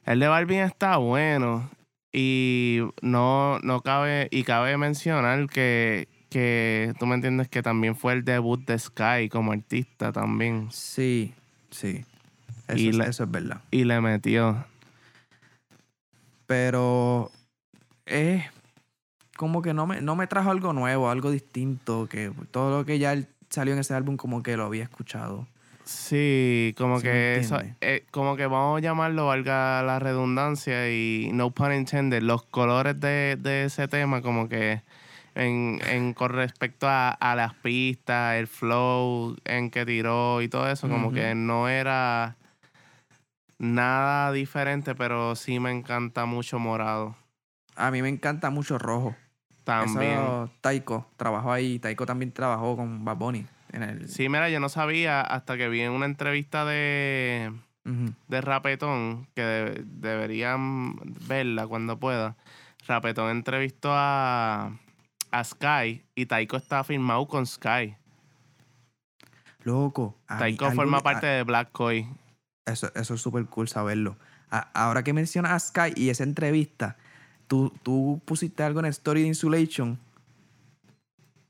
[0.09, 1.69] El de Balvin está bueno.
[2.11, 8.13] Y no, no cabe, y cabe mencionar que, que tú me entiendes que también fue
[8.13, 10.69] el debut de Sky como artista también.
[10.71, 11.35] Sí,
[11.69, 12.03] sí.
[12.67, 13.61] Eso, Y es, eso es verdad.
[13.69, 14.65] Y le metió.
[16.47, 17.29] Pero
[18.07, 18.45] es
[19.37, 22.97] como que no me, no me trajo algo nuevo, algo distinto, que todo lo que
[22.97, 23.15] ya
[23.51, 25.45] salió en ese álbum como que lo había escuchado.
[25.89, 31.31] Sí, como Sí que eso, eh, como que vamos a llamarlo, valga la redundancia, y
[31.33, 34.83] no pun intended, los colores de, de ese tema, como que
[35.33, 40.69] en, en con respecto a, a las pistas, el flow en que tiró y todo
[40.69, 42.35] eso, como que no era
[43.57, 47.15] nada diferente, pero sí me encanta mucho morado.
[47.75, 49.15] A mí me encanta mucho Rojo.
[49.63, 50.19] También.
[50.19, 51.79] Eso, Taiko trabajó ahí.
[51.79, 53.47] Taiko también trabajó con Bad Bunny.
[53.71, 57.51] En el, Sí, mira, yo no sabía hasta que vi en una entrevista de,
[58.27, 60.95] de Rapetón, que de- deberían
[61.27, 62.35] verla cuando pueda.
[62.87, 64.71] Rapetón entrevistó a,
[65.31, 67.95] a Sky y Taiko está firmado con Sky.
[69.63, 70.15] Loco.
[70.29, 72.07] mí Taiko algo forma parte de Black Koi.
[72.65, 74.17] eso, eso es súper cool saberlo.
[74.49, 76.97] A- ahora que mencionas a Sky y esa entrevista,
[77.47, 79.99] tú, tú pusiste algo en el Story de Insulation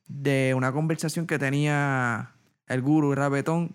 [0.09, 2.31] de una conversación que tenía
[2.67, 3.73] el guru Rabetón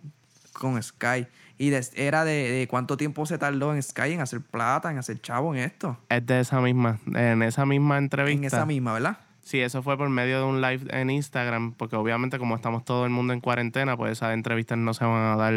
[0.53, 1.27] con Sky.
[1.57, 4.99] Y de- era de, de cuánto tiempo se tardó en Sky en hacer plata, en
[4.99, 5.97] hacer chavo en esto.
[6.09, 8.39] Es de esa misma, en esa misma entrevista.
[8.39, 9.19] En esa misma, ¿verdad?
[9.43, 13.05] Sí, eso fue por medio de un live en Instagram, porque obviamente como estamos todo
[13.05, 15.55] el mundo en cuarentena, pues esas entrevistas no se van a dar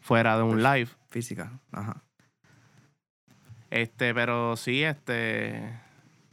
[0.00, 0.88] fuera de un live.
[1.08, 1.50] Física.
[1.72, 2.02] Ajá.
[3.70, 5.78] Este, pero sí, este.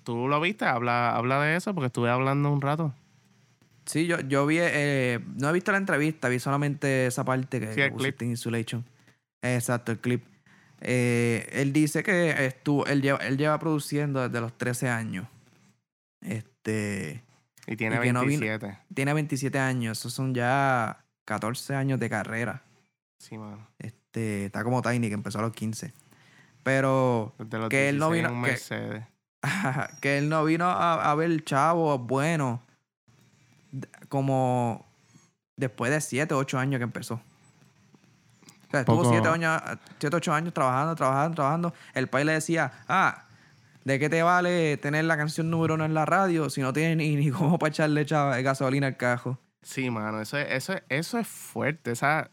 [0.03, 0.65] ¿Tú lo viste?
[0.65, 2.93] Habla, habla de eso, porque estuve hablando un rato.
[3.87, 7.73] Sí, yo, yo vi, eh, no he visto la entrevista, vi solamente esa parte que,
[7.73, 8.21] Sí, el clip.
[8.21, 8.85] Insulation.
[9.41, 10.23] Exacto, el clip.
[10.81, 15.25] Eh, él dice que estuvo, él lleva, él lleva produciendo desde los 13 años.
[16.21, 17.23] Este,
[17.65, 18.77] Y tiene Y que no vino- 27.
[18.93, 22.63] tiene 27 años, esos son ya 14 años de carrera.
[23.19, 23.67] Sí, mano.
[23.79, 25.93] Este, está como Tiny, que empezó a los 15.
[26.63, 29.03] Pero Desde los Que él no 16 en vino-
[29.41, 29.41] que-
[30.01, 32.61] que él no vino a, a ver chavo bueno
[34.09, 34.85] como
[35.57, 37.15] después de 7, 8 años que empezó.
[37.15, 39.61] O sea, estuvo Poco- 7, años,
[39.99, 41.73] 7, 8 años trabajando, trabajando, trabajando.
[41.93, 43.23] El país le decía, ah,
[43.85, 46.97] ¿de qué te vale tener la canción número uno en la radio si no tienes
[46.97, 49.39] ni, ni cómo para echarle chava- gasolina al cajo?
[49.61, 51.91] Sí, mano, eso es, eso, es- eso es fuerte.
[51.91, 52.29] Esa,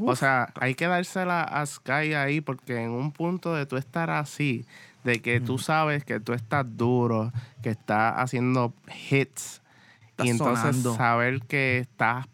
[0.00, 4.10] o sea, hay que dársela a Sky ahí porque en un punto de tú estar
[4.10, 4.66] así,
[5.04, 7.30] de que tú sabes que tú estás duro,
[7.62, 8.72] que estás haciendo
[9.10, 9.60] hits,
[10.22, 10.94] y entonces sonando.
[10.94, 12.26] saber que estás,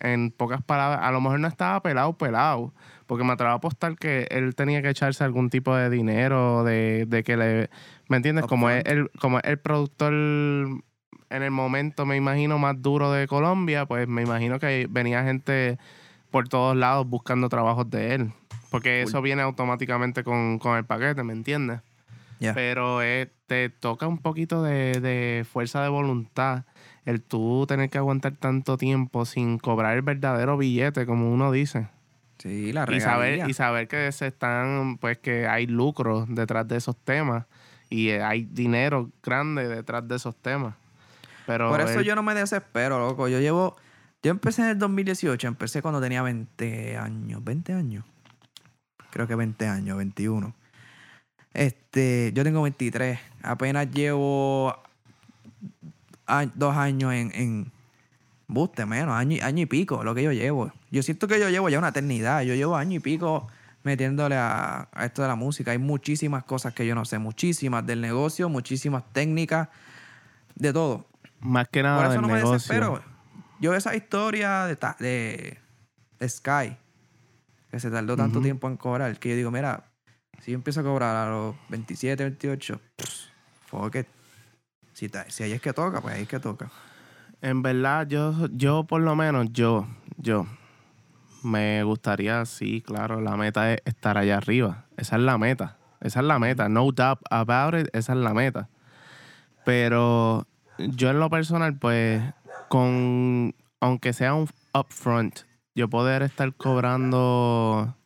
[0.00, 2.74] en pocas palabras, a lo mejor no estaba pelado, pelado,
[3.06, 7.06] porque me atrevo a apostar que él tenía que echarse algún tipo de dinero, de,
[7.06, 7.70] de que le,
[8.08, 8.46] ¿me entiendes?
[8.46, 10.82] Como es el, como es el productor en
[11.30, 15.78] el momento, me imagino, más duro de Colombia, pues me imagino que venía gente
[16.30, 18.32] por todos lados buscando trabajos de él.
[18.70, 21.80] Porque eso viene automáticamente con, con el paquete, ¿me entiendes?
[22.40, 22.54] Ya.
[22.54, 26.64] Pero eh, te toca un poquito de, de fuerza de voluntad
[27.04, 31.88] el tú tener que aguantar tanto tiempo sin cobrar el verdadero billete, como uno dice.
[32.38, 33.48] Sí, la Y saber, regalía.
[33.48, 37.44] y saber que se están, pues que hay lucro detrás de esos temas
[37.88, 40.74] y eh, hay dinero grande detrás de esos temas.
[41.46, 43.28] Pero Por eso el- yo no me desespero, loco.
[43.28, 43.76] Yo llevo.
[44.22, 47.42] Yo empecé en el 2018, empecé cuando tenía 20 años.
[47.44, 48.04] ¿20 años?
[49.10, 50.54] Creo que 20 años, 21.
[51.52, 53.18] Este, yo tengo 23.
[53.42, 54.74] Apenas llevo
[56.54, 57.72] dos años en, en
[58.48, 60.72] buste, menos, año, y- año y pico, lo que yo llevo.
[60.90, 62.42] Yo siento que yo llevo ya una eternidad.
[62.42, 63.48] Yo llevo año y pico
[63.82, 65.70] metiéndole a, a esto de la música.
[65.72, 69.68] Hay muchísimas cosas que yo no sé, muchísimas del negocio, muchísimas técnicas,
[70.54, 71.06] de todo.
[71.40, 72.52] más que nada Por eso del no me negocio.
[72.54, 73.02] desespero.
[73.60, 75.58] Yo esa historia de, de,
[76.18, 76.76] de Sky,
[77.70, 79.84] que se tardó tanto tiempo en cobrar, que yo digo, mira,
[80.40, 83.10] si yo empiezo a cobrar a los 27, 28, pff,
[83.66, 84.06] fuck it.
[85.02, 86.70] Si, ta- si ahí es que toca, pues ahí es que toca.
[87.40, 89.84] En verdad, yo, yo por lo menos, yo,
[90.16, 90.46] yo,
[91.42, 94.84] me gustaría, sí, claro, la meta es estar allá arriba.
[94.96, 95.76] Esa es la meta.
[96.00, 96.68] Esa es la meta.
[96.68, 98.68] No doubt about it, esa es la meta.
[99.64, 100.46] Pero
[100.78, 102.22] yo en lo personal, pues,
[102.68, 105.40] con, aunque sea un upfront,
[105.74, 107.96] yo poder estar cobrando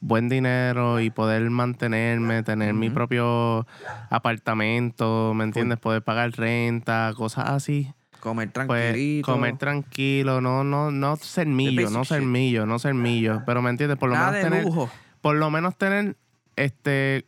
[0.00, 3.66] buen dinero y poder mantenerme, tener mi propio
[4.10, 5.78] apartamento, ¿me entiendes?
[5.78, 9.32] Poder pagar renta, cosas así Comer pues tranquilito.
[9.32, 12.28] comer tranquilo, no, no, no ser millo, basic no ser shit.
[12.28, 13.42] millo, no ser millo.
[13.46, 14.90] Pero me entiendes, por lo nada menos tener, lujo.
[15.20, 16.16] por lo menos tener
[16.56, 17.24] este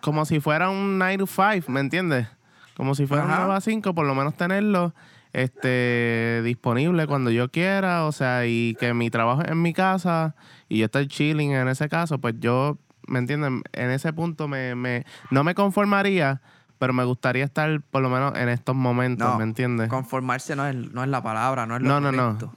[0.00, 2.26] como si fuera un 9 to 5, ¿me entiendes?
[2.76, 3.42] Como si fuera un Ajá.
[3.44, 4.94] 9 a 5, por lo menos tenerlo
[5.44, 10.34] este disponible cuando yo quiera, o sea, y que mi trabajo es en mi casa
[10.68, 13.62] y yo estoy chilling en ese caso, pues yo, ¿me entiendes?
[13.72, 16.40] En ese punto me, me no me conformaría,
[16.78, 19.88] pero me gustaría estar por lo menos en estos momentos, No, ¿me entiendes?
[19.90, 22.22] Conformarse no es, no es la palabra, no es lo No, no, no.
[22.38, 22.54] correcto.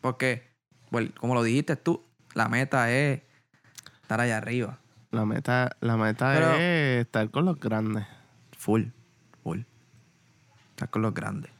[0.00, 0.48] Porque,
[0.90, 3.20] bueno, como lo dijiste tú, la meta es
[4.02, 4.78] estar allá arriba.
[5.10, 8.06] La meta, la meta Pero- es estar con los grandes.
[8.56, 8.84] Full.
[10.86, 11.50] Con los grandes.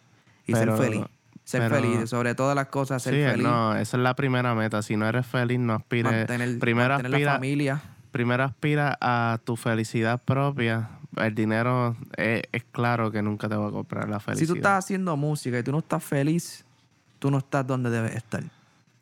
[0.47, 1.05] Y Pero- ser feliz.
[1.45, 2.11] Ser pero- feliz.
[2.11, 3.43] Sobre todas las cosas, ser sí, feliz.
[3.43, 4.83] no, esa es la primera meta.
[4.83, 6.13] Si no eres feliz, no aspires.
[6.13, 7.83] mantener primero mantener la aspira, familia.
[8.13, 10.91] primero aspira a tu felicidad propia.
[11.17, 14.49] El dinero es, es claro que nunca te va a comprar la Si felicidad.
[14.49, 16.65] tú estás haciendo música y tú no estás feliz,
[17.19, 18.45] tú no estás donde debes estar.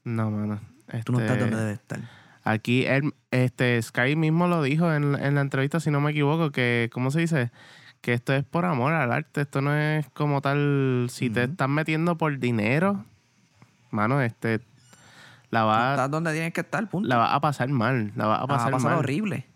[0.05, 0.61] No, mano.
[1.05, 2.00] Tú no estás Este, donde debes estar.
[2.44, 6.52] Aquí, él, este, Sky mismo lo dijo en, en la entrevista, si no me equivoco,
[6.52, 7.50] que, ¿cómo se dice?
[8.07, 9.40] Que esto es por amor al arte.
[9.40, 13.05] Esto no es como tal, si te estás metiendo por dinero,
[13.90, 14.61] mano, este,
[15.51, 17.09] la No va, estás donde tienes que estar, punto.
[17.09, 18.12] la vas a pasar mal.
[18.14, 18.99] La vas a La vas pasar, a pasar mal.
[19.01, 19.47] horrible.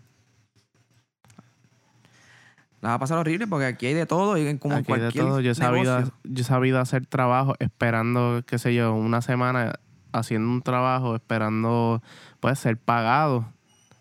[2.81, 5.41] La vas a pasar horrible porque aquí hay de todo y como Aquí cualquier todo.
[5.41, 9.75] Yo he, sabido, yo he sabido hacer trabajo esperando, qué sé yo, una semana
[10.13, 12.03] haciendo un trabajo, esperando
[12.41, 13.47] pues ser pagado.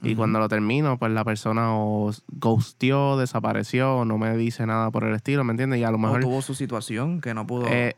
[0.02, 4.92] Y cuando lo termino, pues la persona o ghosteó, desapareció, o no me dice nada
[4.92, 5.80] por el estilo, ¿me entiendes?
[5.80, 6.22] Y a lo O mejor...
[6.22, 7.68] tuvo su situación que no pudo.
[7.68, 7.96] eh,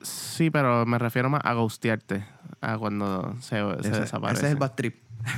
[0.00, 2.24] sí, pero me refiero más a ghostearte,
[2.60, 4.40] a cuando se, se ese, desaparece.
[4.40, 4.96] ese es el bad trip.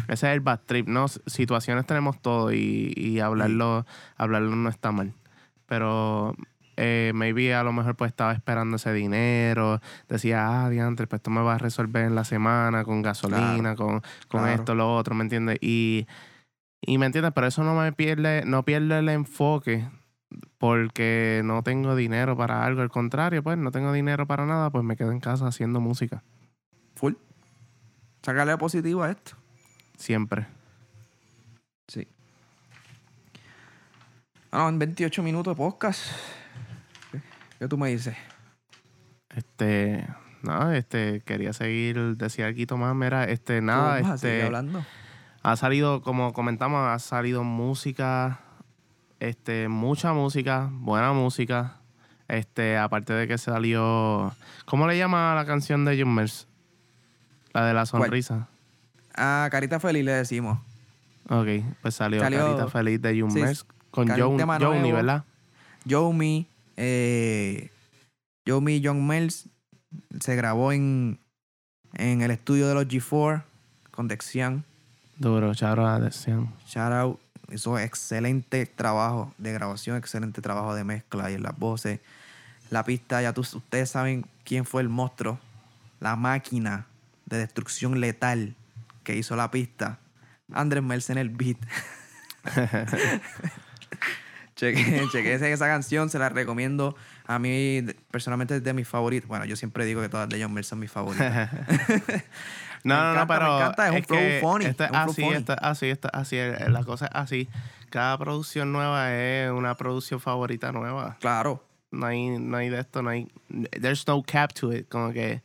[0.08, 1.06] Ese es el bad trip, ¿no?
[1.08, 5.12] Situaciones tenemos todo y, y hablarlo, hablarlo no está mal.
[5.66, 6.34] Pero
[6.76, 9.80] eh, maybe a lo mejor pues estaba esperando ese dinero.
[10.08, 14.00] Decía, ah, diantre, pues esto me va a resolver en la semana con gasolina, con,
[14.28, 14.48] con claro.
[14.48, 15.58] esto, lo otro, ¿me entiendes?
[15.60, 16.06] Y,
[16.80, 19.86] y me entiendes, pero eso no me pierde, no pierde el enfoque
[20.58, 22.82] porque no tengo dinero para algo.
[22.82, 26.22] Al contrario, pues no tengo dinero para nada, pues me quedo en casa haciendo música.
[26.94, 27.14] Full.
[28.22, 29.36] Sacarle positivo a esto.
[29.96, 30.46] Siempre.
[31.88, 32.08] Sí.
[34.50, 36.00] Ah, no, en 28 minutos de podcast.
[37.64, 38.14] ¿Qué tú me dices?
[39.34, 40.06] Este,
[40.42, 44.46] no, este, quería seguir, decía algo más, mira, este, nada, ¿Tú vas a seguir este,
[44.48, 44.84] hablando?
[45.42, 48.40] ha salido, como comentamos, ha salido música,
[49.18, 51.76] este, mucha música, buena música,
[52.28, 54.34] este, aparte de que salió,
[54.66, 56.46] ¿cómo le llama la canción de Jummers?
[57.54, 58.46] La de la sonrisa.
[59.16, 60.58] Ah, Carita Feliz le decimos.
[61.30, 64.92] Ok, pues salió, Salió- Carita Feliz de Jummers con salió un Joe, Johnny.
[64.92, 65.24] ¿verdad?
[65.86, 67.70] Yomi, eh,
[68.46, 69.48] Yomi John Mills
[70.20, 71.18] se grabó en,
[71.94, 73.42] en el estudio de los G4
[73.90, 74.64] con Dexian.
[75.18, 76.52] Duro, charo, atención.
[76.66, 77.20] Shout out.
[77.52, 82.00] Hizo excelente trabajo de grabación, excelente trabajo de mezcla y en las voces.
[82.70, 85.38] La pista, ya tú- ustedes saben quién fue el monstruo,
[86.00, 86.86] la máquina
[87.26, 88.56] de destrucción letal
[89.04, 89.98] que hizo la pista.
[90.52, 91.58] Andrés Mercer en el beat.
[94.56, 96.96] Shout cheque, cheque esa canción, se la recomiendo.
[97.26, 99.28] A mí, personalmente, es de mis favoritos.
[99.28, 101.50] Bueno, yo siempre digo que todas de John Mayer son mis favoritas.
[102.84, 103.56] No, Me no, no, encanta, me pero.
[103.56, 105.36] encanta, es un flow funny, Esto es es un flow así, funny.
[105.36, 106.36] esto es así, esto es así.
[106.36, 107.48] eh, La cosa es así.
[107.88, 111.16] Cada producción nueva es una producción favorita nueva.
[111.20, 111.64] claro.
[111.90, 113.28] No hay, no hay de esto, no hay.
[113.80, 114.86] There's no cap to it.
[114.90, 115.42] Como que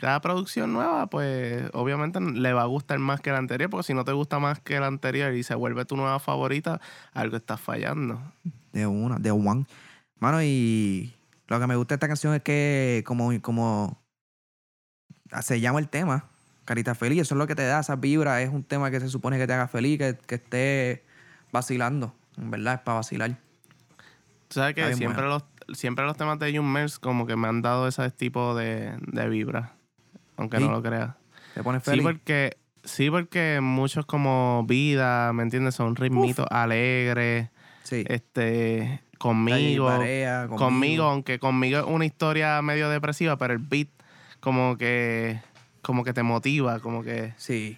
[0.00, 3.92] cada producción nueva, pues obviamente le va a gustar más que la anterior, porque si
[3.92, 6.80] no te gusta más que la anterior y se vuelve tu nueva favorita,
[7.12, 8.18] algo está fallando.
[8.72, 9.66] De una, de one.
[10.18, 11.14] Mano, y
[11.48, 14.00] lo que me gusta de esta canción es que como, como
[15.42, 16.24] se llama el tema,
[16.64, 19.10] Carita Feliz, eso es lo que te da, esa vibra, es un tema que se
[19.10, 21.04] supone que te haga feliz, que, que esté
[21.52, 22.14] vacilando.
[22.38, 23.36] En verdad, es para vacilar.
[24.48, 27.60] Tú sabes que siempre los, siempre los temas de Jun Mers como que me han
[27.60, 29.74] dado ese tipo de, de vibra,
[30.40, 30.64] aunque Sí.
[30.64, 31.14] no lo creas.
[31.54, 32.02] Te pones Sí, feliz.
[32.04, 35.74] porque, sí, porque muchos como vida, ¿me entiendes?
[35.74, 37.50] Son ritmitos alegres,
[37.84, 38.04] Sí.
[38.08, 41.04] este, conmigo, Parea, conmigo.
[41.04, 43.88] aunque conmigo es una historia medio depresiva, pero el beat
[44.40, 45.40] como que,
[45.82, 47.76] como que te motiva, como que, Sí.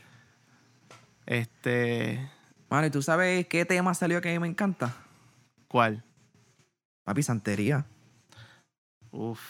[1.26, 2.28] este,
[2.70, 4.94] Mano, ¿y tú sabes qué tema salió que a mí me encanta?
[5.68, 6.02] ¿cuál?
[7.04, 7.84] Papi, santería.
[9.10, 9.40] Uf.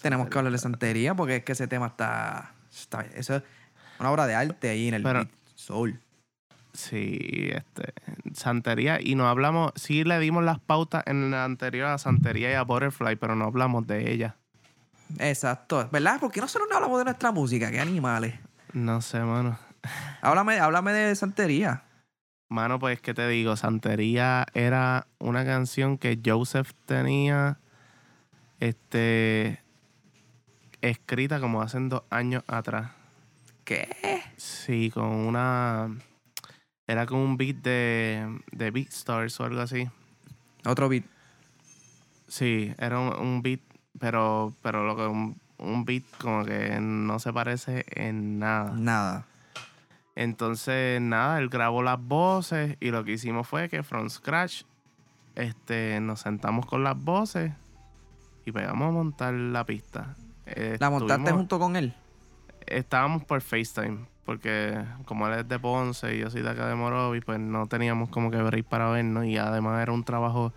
[0.00, 2.54] Tenemos que hablar de santería porque es que ese tema está...
[2.82, 3.42] está eso es
[3.98, 6.00] una obra de arte ahí en el Pero- soul.
[6.72, 7.92] Sí, este,
[8.32, 12.54] santería, y no hablamos, sí le dimos las pautas en la anterior a santería y
[12.54, 14.36] a Butterfly, pero no hablamos de ella.
[15.18, 15.88] Exacto.
[15.90, 16.20] ¿Verdad?
[16.20, 17.72] ¿Por qué nosotros no hablamos de nuestra música?
[17.72, 18.34] ¿Qué animales?
[18.72, 19.58] No sé, mano.
[20.22, 21.82] Háblame, háblame de santería.
[22.48, 23.56] Mano, pues, ¿qué te digo?
[23.56, 27.58] Santería era una canción que Joseph tenía,
[28.60, 29.60] este,
[30.80, 32.90] escrita como hace dos años atrás.
[33.64, 33.88] ¿Qué?
[34.36, 35.88] Sí, con una,
[36.86, 39.88] era con un beat de, de Beatstars o algo así.
[40.64, 41.04] Otro beat.
[42.26, 43.60] Sí, era un, un beat,
[43.98, 48.72] pero, pero lo que un, un beat como que no se parece en nada.
[48.76, 49.26] Nada.
[50.16, 54.64] Entonces, nada, él grabó las voces y lo que hicimos fue que from scratch
[55.34, 57.52] este, nos sentamos con las voces
[58.44, 60.16] y pegamos a montar la pista.
[60.46, 61.94] Eh, ¿La montaste junto con él?
[62.66, 66.74] Estábamos por FaceTime, porque como él es de Ponce y yo soy de acá de
[66.74, 70.52] Morovis, pues no teníamos como que break para vernos y además era un trabajo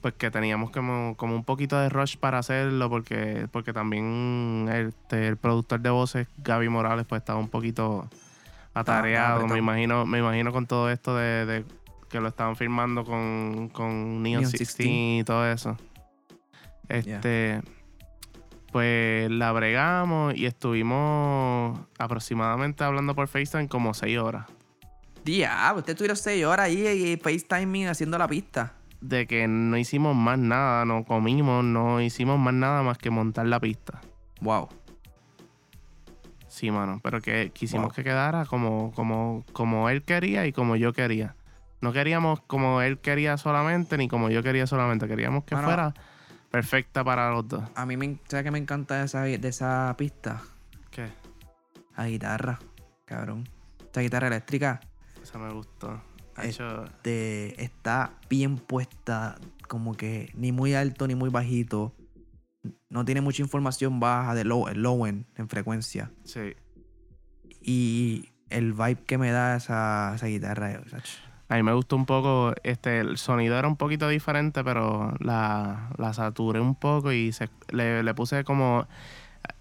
[0.00, 5.26] pues que teníamos como, como un poquito de rush para hacerlo porque, porque también este,
[5.26, 8.08] el productor de voces, Gaby Morales, pues estaba un poquito
[8.74, 11.64] atareado, me imagino, me imagino con todo esto de, de
[12.08, 15.20] que lo estaban filmando con, con Neon, Neon 16 16.
[15.20, 15.76] y todo eso.
[16.88, 17.60] Este,
[18.72, 24.46] pues la bregamos y estuvimos aproximadamente hablando por FaceTime como seis horas.
[25.24, 28.74] Diablo, usted estuvieron seis horas ahí y FaceTiming haciendo la pista.
[29.00, 33.46] De que no hicimos más nada, no comimos, no hicimos más nada más que montar
[33.46, 34.00] la pista.
[34.40, 34.68] Wow.
[36.48, 37.94] Sí, mano, pero que quisimos Wow.
[37.94, 41.36] que quedara como, como, como él quería y como yo quería.
[41.80, 45.06] No queríamos como él quería solamente ni como yo quería solamente.
[45.06, 45.68] Queríamos que Mano.
[45.68, 45.94] fuera
[46.50, 47.64] perfecta para los dos.
[47.74, 50.42] A mí me, ¿sabes qué me encanta de esa, de esa pista?
[50.90, 51.08] ¿Qué?
[51.96, 52.58] La guitarra,
[53.04, 53.48] cabrón.
[53.80, 54.80] Esta guitarra eléctrica
[55.22, 56.00] Eso me gustó.
[56.38, 61.94] Eh, Hecho, te- está bien puesta, como que ni muy alto ni muy bajito.
[62.90, 66.10] No tiene mucha información baja de low, low end en frecuencia.
[66.24, 66.54] sí.
[67.60, 71.10] Y el vibe que me da esa, esa guitarra, eh, ach,
[71.50, 75.88] A mí me gustó un poco, este, el sonido era un poquito diferente, pero la,
[75.96, 78.86] la saturé un poco y se, le, le puse como,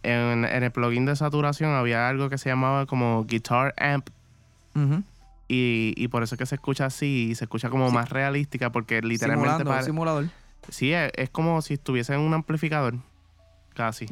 [0.04, 4.10] en, en el plugin de saturación había algo que se llamaba como Guitar Amp
[5.48, 7.94] y, y por eso es que se escucha así y se escucha como Sí.
[7.96, 10.26] más realística porque literalmente Simulando, un pare- simulador.
[10.68, 12.96] sí, es, es como si estuviese en un amplificador,
[13.74, 14.08] casi.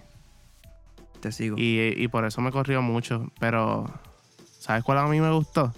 [1.19, 1.57] Te sigo.
[1.59, 3.85] Y, y por eso me corrió mucho, pero
[4.59, 5.73] ¿sabes cuál a mí me gustó?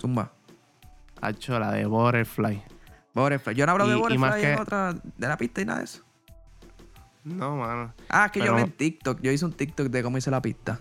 [0.00, 0.32] Zumba.
[1.22, 2.62] Hacho, la de Butterfly.
[3.14, 3.54] Butterfly.
[3.54, 5.64] Yo no hablo de Y- y Butterfly más en que- otra de la pista y
[5.64, 6.02] nada de eso.
[7.24, 7.94] No, mano.
[8.08, 9.20] Ah, es que yo vi en TikTok.
[9.22, 10.80] Yo hice un TikTok de cómo hice la pista.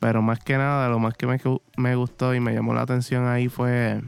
[0.00, 1.40] Pero más que nada, lo más que me,
[1.76, 4.02] me gustó y me llamó la atención ahí fue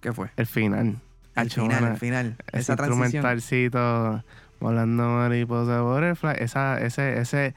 [0.00, 0.30] ¿Qué fue?
[0.36, 1.00] el final.
[1.34, 2.36] Al Hacho, final, al final.
[2.48, 3.04] Ese Esa transición.
[3.04, 4.24] instrumentalcito,
[4.60, 7.54] volando mariposa butterfly, esa, ese, ese,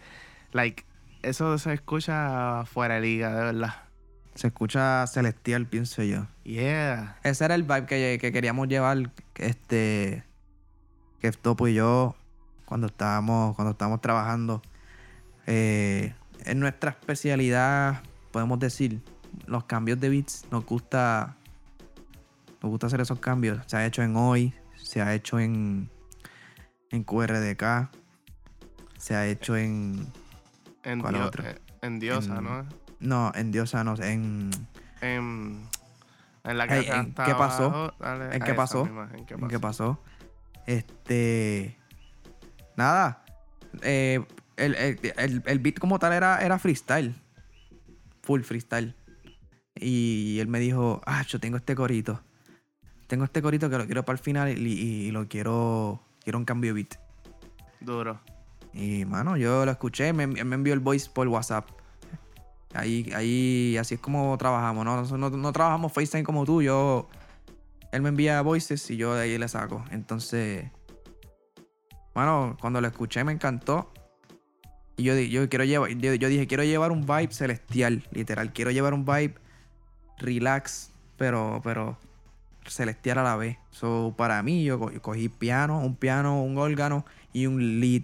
[0.54, 0.86] like,
[1.24, 3.74] eso se escucha fuera de liga, de verdad.
[4.36, 6.28] Se escucha celestial, pienso yo.
[6.44, 7.18] Yeah.
[7.24, 10.24] Ese era el vibe que, que queríamos llevar, este,
[11.22, 12.16] que Topo y yo,
[12.66, 14.62] cuando estábamos, cuando estábamos trabajando.
[15.48, 16.14] Eh,
[16.44, 19.02] en nuestra especialidad, podemos decir,
[19.48, 21.38] los cambios de beats, nos gusta,
[22.62, 23.60] nos gusta hacer esos cambios.
[23.68, 25.90] Se ha hecho en hoy, se ha hecho en,
[26.92, 27.90] en QRDK,
[28.98, 30.08] se ha hecho en...
[30.84, 31.44] En, ¿Cuál Dio- otro?
[31.48, 32.66] eh, en Diosa, En- ¿no?
[33.06, 34.50] No, en Diosa, no, en...
[35.02, 35.62] En,
[36.44, 37.94] en la que Ey, ¿en qué pasó?
[38.32, 38.86] ¿En qué pasó?
[39.14, 39.48] ¿En qué ¿En pasó?
[39.50, 40.00] qué pasó?
[40.66, 41.78] Este.
[42.76, 43.24] Nada.
[43.82, 44.24] eh,
[44.58, 47.14] el, el- el- el beat como tal era, era freestyle.
[48.24, 48.96] Full freestyle.
[49.76, 52.22] Y él me dijo, ah, yo tengo este corito.
[53.08, 56.02] Tengo este corito que lo quiero para el final y, y lo quiero.
[56.24, 56.96] Quiero un cambio de beat.
[57.82, 58.20] Duro.
[58.74, 61.70] Y mano, yo lo escuché, me, me envió el voice por WhatsApp.
[62.76, 65.18] Ahí, ahí, así es como trabajamos, ¿no?
[65.18, 67.08] No, no trabajamos FaceTime como tú, yo.
[67.92, 69.84] Él me envía voices y yo de ahí le saco.
[69.92, 70.70] Entonces.
[72.14, 73.92] Mano, cuando lo escuché me encantó.
[74.98, 78.54] Y yo, yo quiero llevar, yo, dije, quiero llevar un vibe celestial, literal.
[78.54, 79.36] Quiero llevar un vibe
[80.18, 81.98] relax, pero, pero
[82.66, 83.58] celestial a la vez.
[83.72, 88.04] So, para mí, yo co- cogí piano, un piano, un órgano y un lead.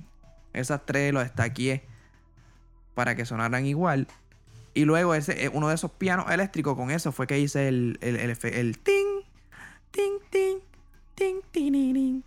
[0.54, 1.84] Esas tres los destaqué
[2.94, 4.08] para que sonaran igual.
[4.74, 7.98] Y luego ese, eh, uno de esos pianos eléctricos, con eso fue que hice el,
[8.02, 9.06] el, el, el ting,
[9.92, 10.60] ting, ting,
[11.16, 12.22] ting, ting.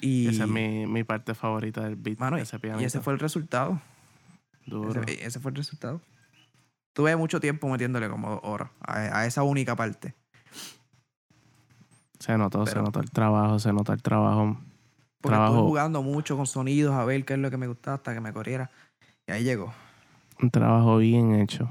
[0.00, 2.18] Y, Esa es mi, mi parte favorita del beat.
[2.18, 2.86] mano, y- ese y pianito.
[2.86, 3.80] ese fue el resultado.
[4.66, 5.02] Duro.
[5.02, 6.00] Ese, ese fue el resultado.
[6.94, 10.14] Tuve mucho tiempo metiéndole como horas a, a esa única parte.
[12.18, 14.56] Se notó, se notó el trabajo, se notó el trabajo.
[15.20, 15.54] Porque Trabajo.
[15.54, 18.20] estuve jugando mucho con sonidos a ver qué es lo que me gustaba hasta que
[18.20, 18.70] me corriera.
[19.26, 19.72] Y ahí llegó.
[20.40, 21.68] Un trabajo bien hecho.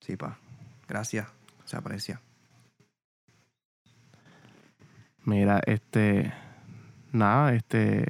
[0.00, 0.38] Sí, pa.
[0.88, 1.28] Gracias.
[1.64, 2.20] Se aprecia.
[5.24, 6.32] Mira, este.
[7.12, 8.04] Nada, este.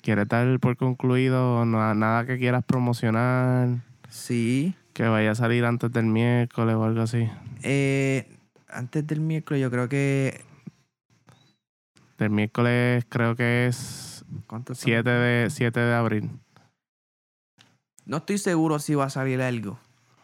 [0.00, 3.68] ¿Quieres dar por concluido na- nada que quieras promocionar?
[4.08, 4.74] Sí.
[4.92, 7.28] Que vaya a salir antes del miércoles o algo así.
[7.62, 8.28] Eh,
[8.68, 10.44] antes del miércoles, yo creo que.
[12.18, 14.84] Del miércoles creo que es ¿Cuánto estamos?
[14.84, 16.30] 7 de, 7 de abril.
[18.06, 19.78] No estoy seguro si va a salir algo.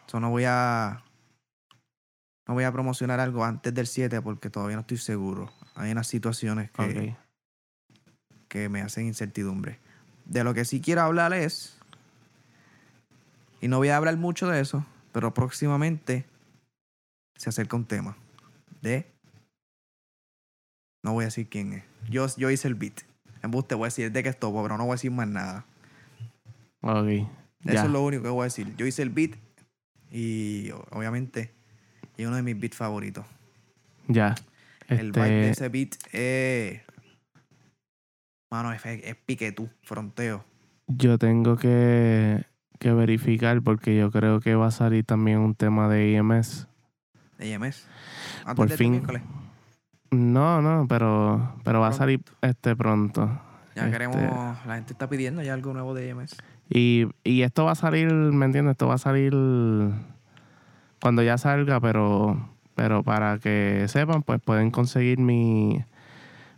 [0.07, 1.03] So, no voy a.
[2.47, 5.51] No voy a promocionar algo antes del 7 porque todavía no estoy seguro.
[5.75, 8.47] Hay unas situaciones que, Ok.
[8.49, 9.79] que me hacen incertidumbre.
[10.25, 11.77] De lo que sí quiero hablar es.
[13.61, 16.25] Y no voy a hablar mucho de eso, pero próximamente
[17.37, 18.17] se acerca un tema.
[18.81, 19.09] De.
[21.03, 21.83] No voy a decir quién es.
[22.09, 23.01] Yo, yo hice el beat.
[23.41, 25.11] En bus te voy a decir de qué es todo, pero no voy a decir
[25.11, 25.65] más nada.
[26.81, 27.27] Ok.
[27.65, 27.83] Eso Ya.
[27.85, 28.75] es lo único que voy a decir.
[28.75, 29.31] Yo hice el beat
[30.11, 31.51] y obviamente
[32.17, 33.25] es uno de mis beats favoritos.
[34.07, 34.35] Ya.
[34.89, 36.81] El vibe de Este, ese beat es.
[38.51, 40.43] Mano, es, es piquetú, fronteo.
[40.87, 42.43] yo tengo que,
[42.79, 46.67] que verificar porque yo creo que va a salir también un tema de EMS.
[47.39, 47.87] De IMS.
[48.45, 49.01] Antes Por de este fin.
[50.11, 53.25] No, no, pero, pero va a salir este pronto.
[53.75, 54.17] Ya Este- queremos.
[54.67, 56.35] La gente está pidiendo ya algo nuevo de IMS.
[56.69, 58.71] Y, y esto va a salir, ¿me entiendes?
[58.73, 59.33] Esto va a salir
[61.01, 65.83] cuando ya salga, pero, pero para que sepan, pues pueden conseguir mi,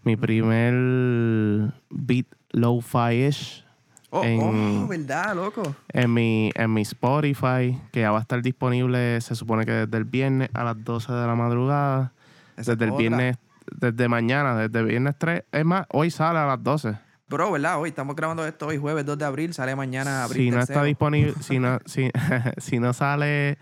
[0.04, 3.64] mi primer beat lo-fi-ish
[4.12, 5.76] Oh, En- oh, ¿verdad, loco?
[5.90, 9.98] en mi, en mi Spotify, que ya va a estar disponible, se supone que desde
[9.98, 12.14] el viernes a las 12 de la madrugada,
[12.56, 13.38] Esa desde el viernes,
[13.76, 16.96] desde mañana, desde viernes 3, es más, hoy sale a las 12.
[17.36, 17.82] Bro, ¿verdad?
[17.82, 19.54] Hoy estamos grabando esto hoy, jueves 2 de abril.
[19.54, 20.46] Sale mañana abril.
[20.46, 20.86] si no está tercero.
[20.86, 22.10] disponible, si no, si,
[22.60, 23.58] si no sale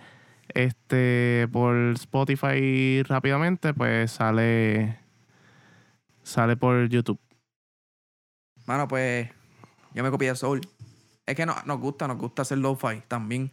[0.49, 4.99] este por Spotify rápidamente, pues sale
[6.21, 7.19] sale por YouTube.
[8.67, 9.32] Mano, pues.
[9.95, 10.61] Yo me copié de Soul.
[11.26, 13.51] Es que no, nos gusta, nos gusta hacer lo-fi también.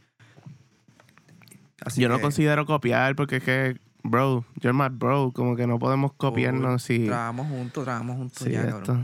[1.82, 5.66] Así Yo no que, considero copiar porque es que, bro, you're my bro, como que
[5.66, 8.98] no podemos copiarnos si Trabajamos juntos, trabajamos juntos si ya, esto.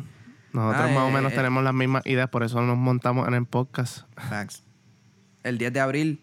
[0.56, 1.36] Nosotros Ah, más o eh, menos eh.
[1.36, 4.06] tenemos las mismas ideas, por eso nos montamos en el podcast.
[4.16, 4.62] Facts.
[5.42, 6.20] El 10 de abril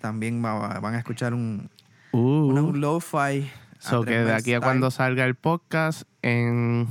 [0.00, 1.70] también va- van a escuchar un,
[2.12, 3.48] Uh, un lo-fi.
[3.78, 6.88] so que de aquí a cuando salga el podcast en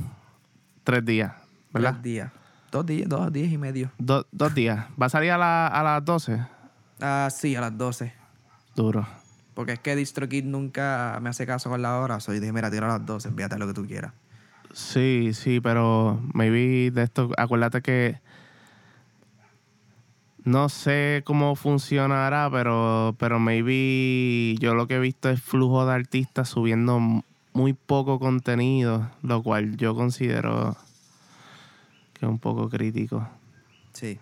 [0.82, 1.32] tres días,
[1.74, 1.92] ¿verdad?
[1.92, 2.32] Tres días.
[2.72, 3.90] Dos días, dos días y medio.
[3.98, 4.86] Do- dos días.
[5.00, 6.40] ¿Va a salir a, la- a las 12?
[7.02, 8.12] Ah, sí, a las 12.
[8.74, 9.06] Duro.
[9.54, 12.18] Porque es que DistroKid nunca me hace caso con la hora.
[12.20, 14.12] Soy dije, mira, tira a las 12, envíate lo que tú quieras.
[14.72, 18.20] Sí, sí, pero maybe de esto, acuérdate que
[20.44, 25.92] no sé cómo funcionará, pero, pero maybe yo lo que he visto es flujo de
[25.92, 30.76] artistas subiendo muy poco contenido, lo cual yo considero
[32.14, 33.28] que es un poco crítico.
[33.92, 34.18] Sí.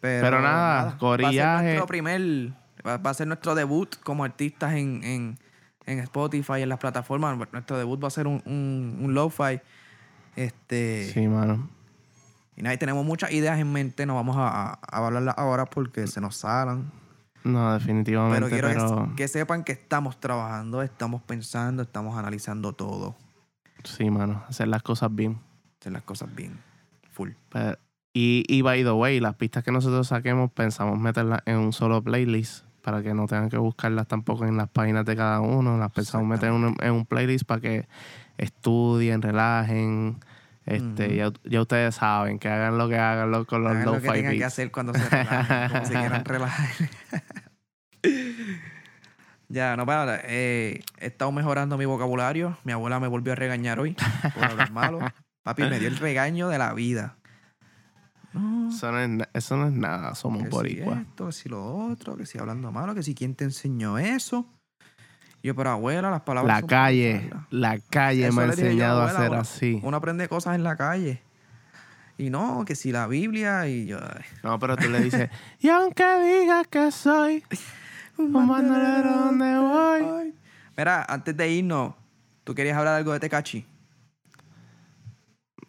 [0.00, 2.52] Pero, Pero nada, Va a ser nuestro primer.
[2.86, 5.38] Va, va a ser nuestro debut como artistas en, en,
[5.86, 7.38] en Spotify, en las plataformas.
[7.52, 9.60] Nuestro debut va a ser un, un, un lo-fi.
[10.34, 11.68] Este, Sí, mano.
[12.56, 14.06] Y nada, y tenemos muchas ideas en mente.
[14.06, 16.90] No vamos a, a, a hablarlas ahora porque se nos salan.
[17.44, 22.72] No, definitivamente, Pero quiero pero, que, que sepan que estamos trabajando, estamos pensando, estamos analizando
[22.72, 23.14] todo.
[23.84, 25.38] sí, mano, hacer las cosas bien.
[25.80, 26.58] Hacer las cosas bien.
[27.12, 27.30] Full.
[27.50, 27.78] Pero-
[28.12, 32.02] y, y by the way, las pistas que nosotros saquemos pensamos meterlas en un solo
[32.02, 35.76] playlist para que no tengan que buscarlas tampoco en las páginas de cada uno.
[35.76, 37.88] Las pensamos meter en un, en un playlist para que
[38.38, 40.20] estudien, relajen.
[40.66, 44.00] Este, ya, ya ustedes saben que hagan lo que hagan lo- con los Hagan lo
[44.00, 46.68] que tengan que hacer cuando se relajen, como se quieran relajar.
[49.48, 50.20] ya, no para.
[50.24, 52.56] Eh, he estado mejorando mi vocabulario.
[52.62, 53.96] Mi abuela me volvió a regañar hoy
[54.34, 55.00] por hablar malo.
[55.42, 57.16] Papi me dio el regaño de la vida.
[58.36, 61.00] No, Eso no es, eso no es nada, somos que si boricuas.
[61.00, 64.46] esto, que si lo otro, que si hablando malo, que si quién te enseñó eso.
[65.42, 69.02] Yo, pero abuela, las palabras La son calle, la calle Eso me ha yo enseñado
[69.02, 69.80] a hacer así.
[69.82, 71.22] Uno aprende cosas en la calle.
[72.18, 73.98] Y no, que si la Biblia y yo...
[74.02, 75.30] ay, No, pero tú le dices,
[75.60, 76.04] y aunque
[76.40, 77.44] digas que soy
[78.18, 80.02] un bandolero donde voy.
[80.20, 80.34] Ay.
[80.76, 81.94] Mira, antes de irnos,
[82.42, 83.66] ¿tú querías hablar algo de Tecachi?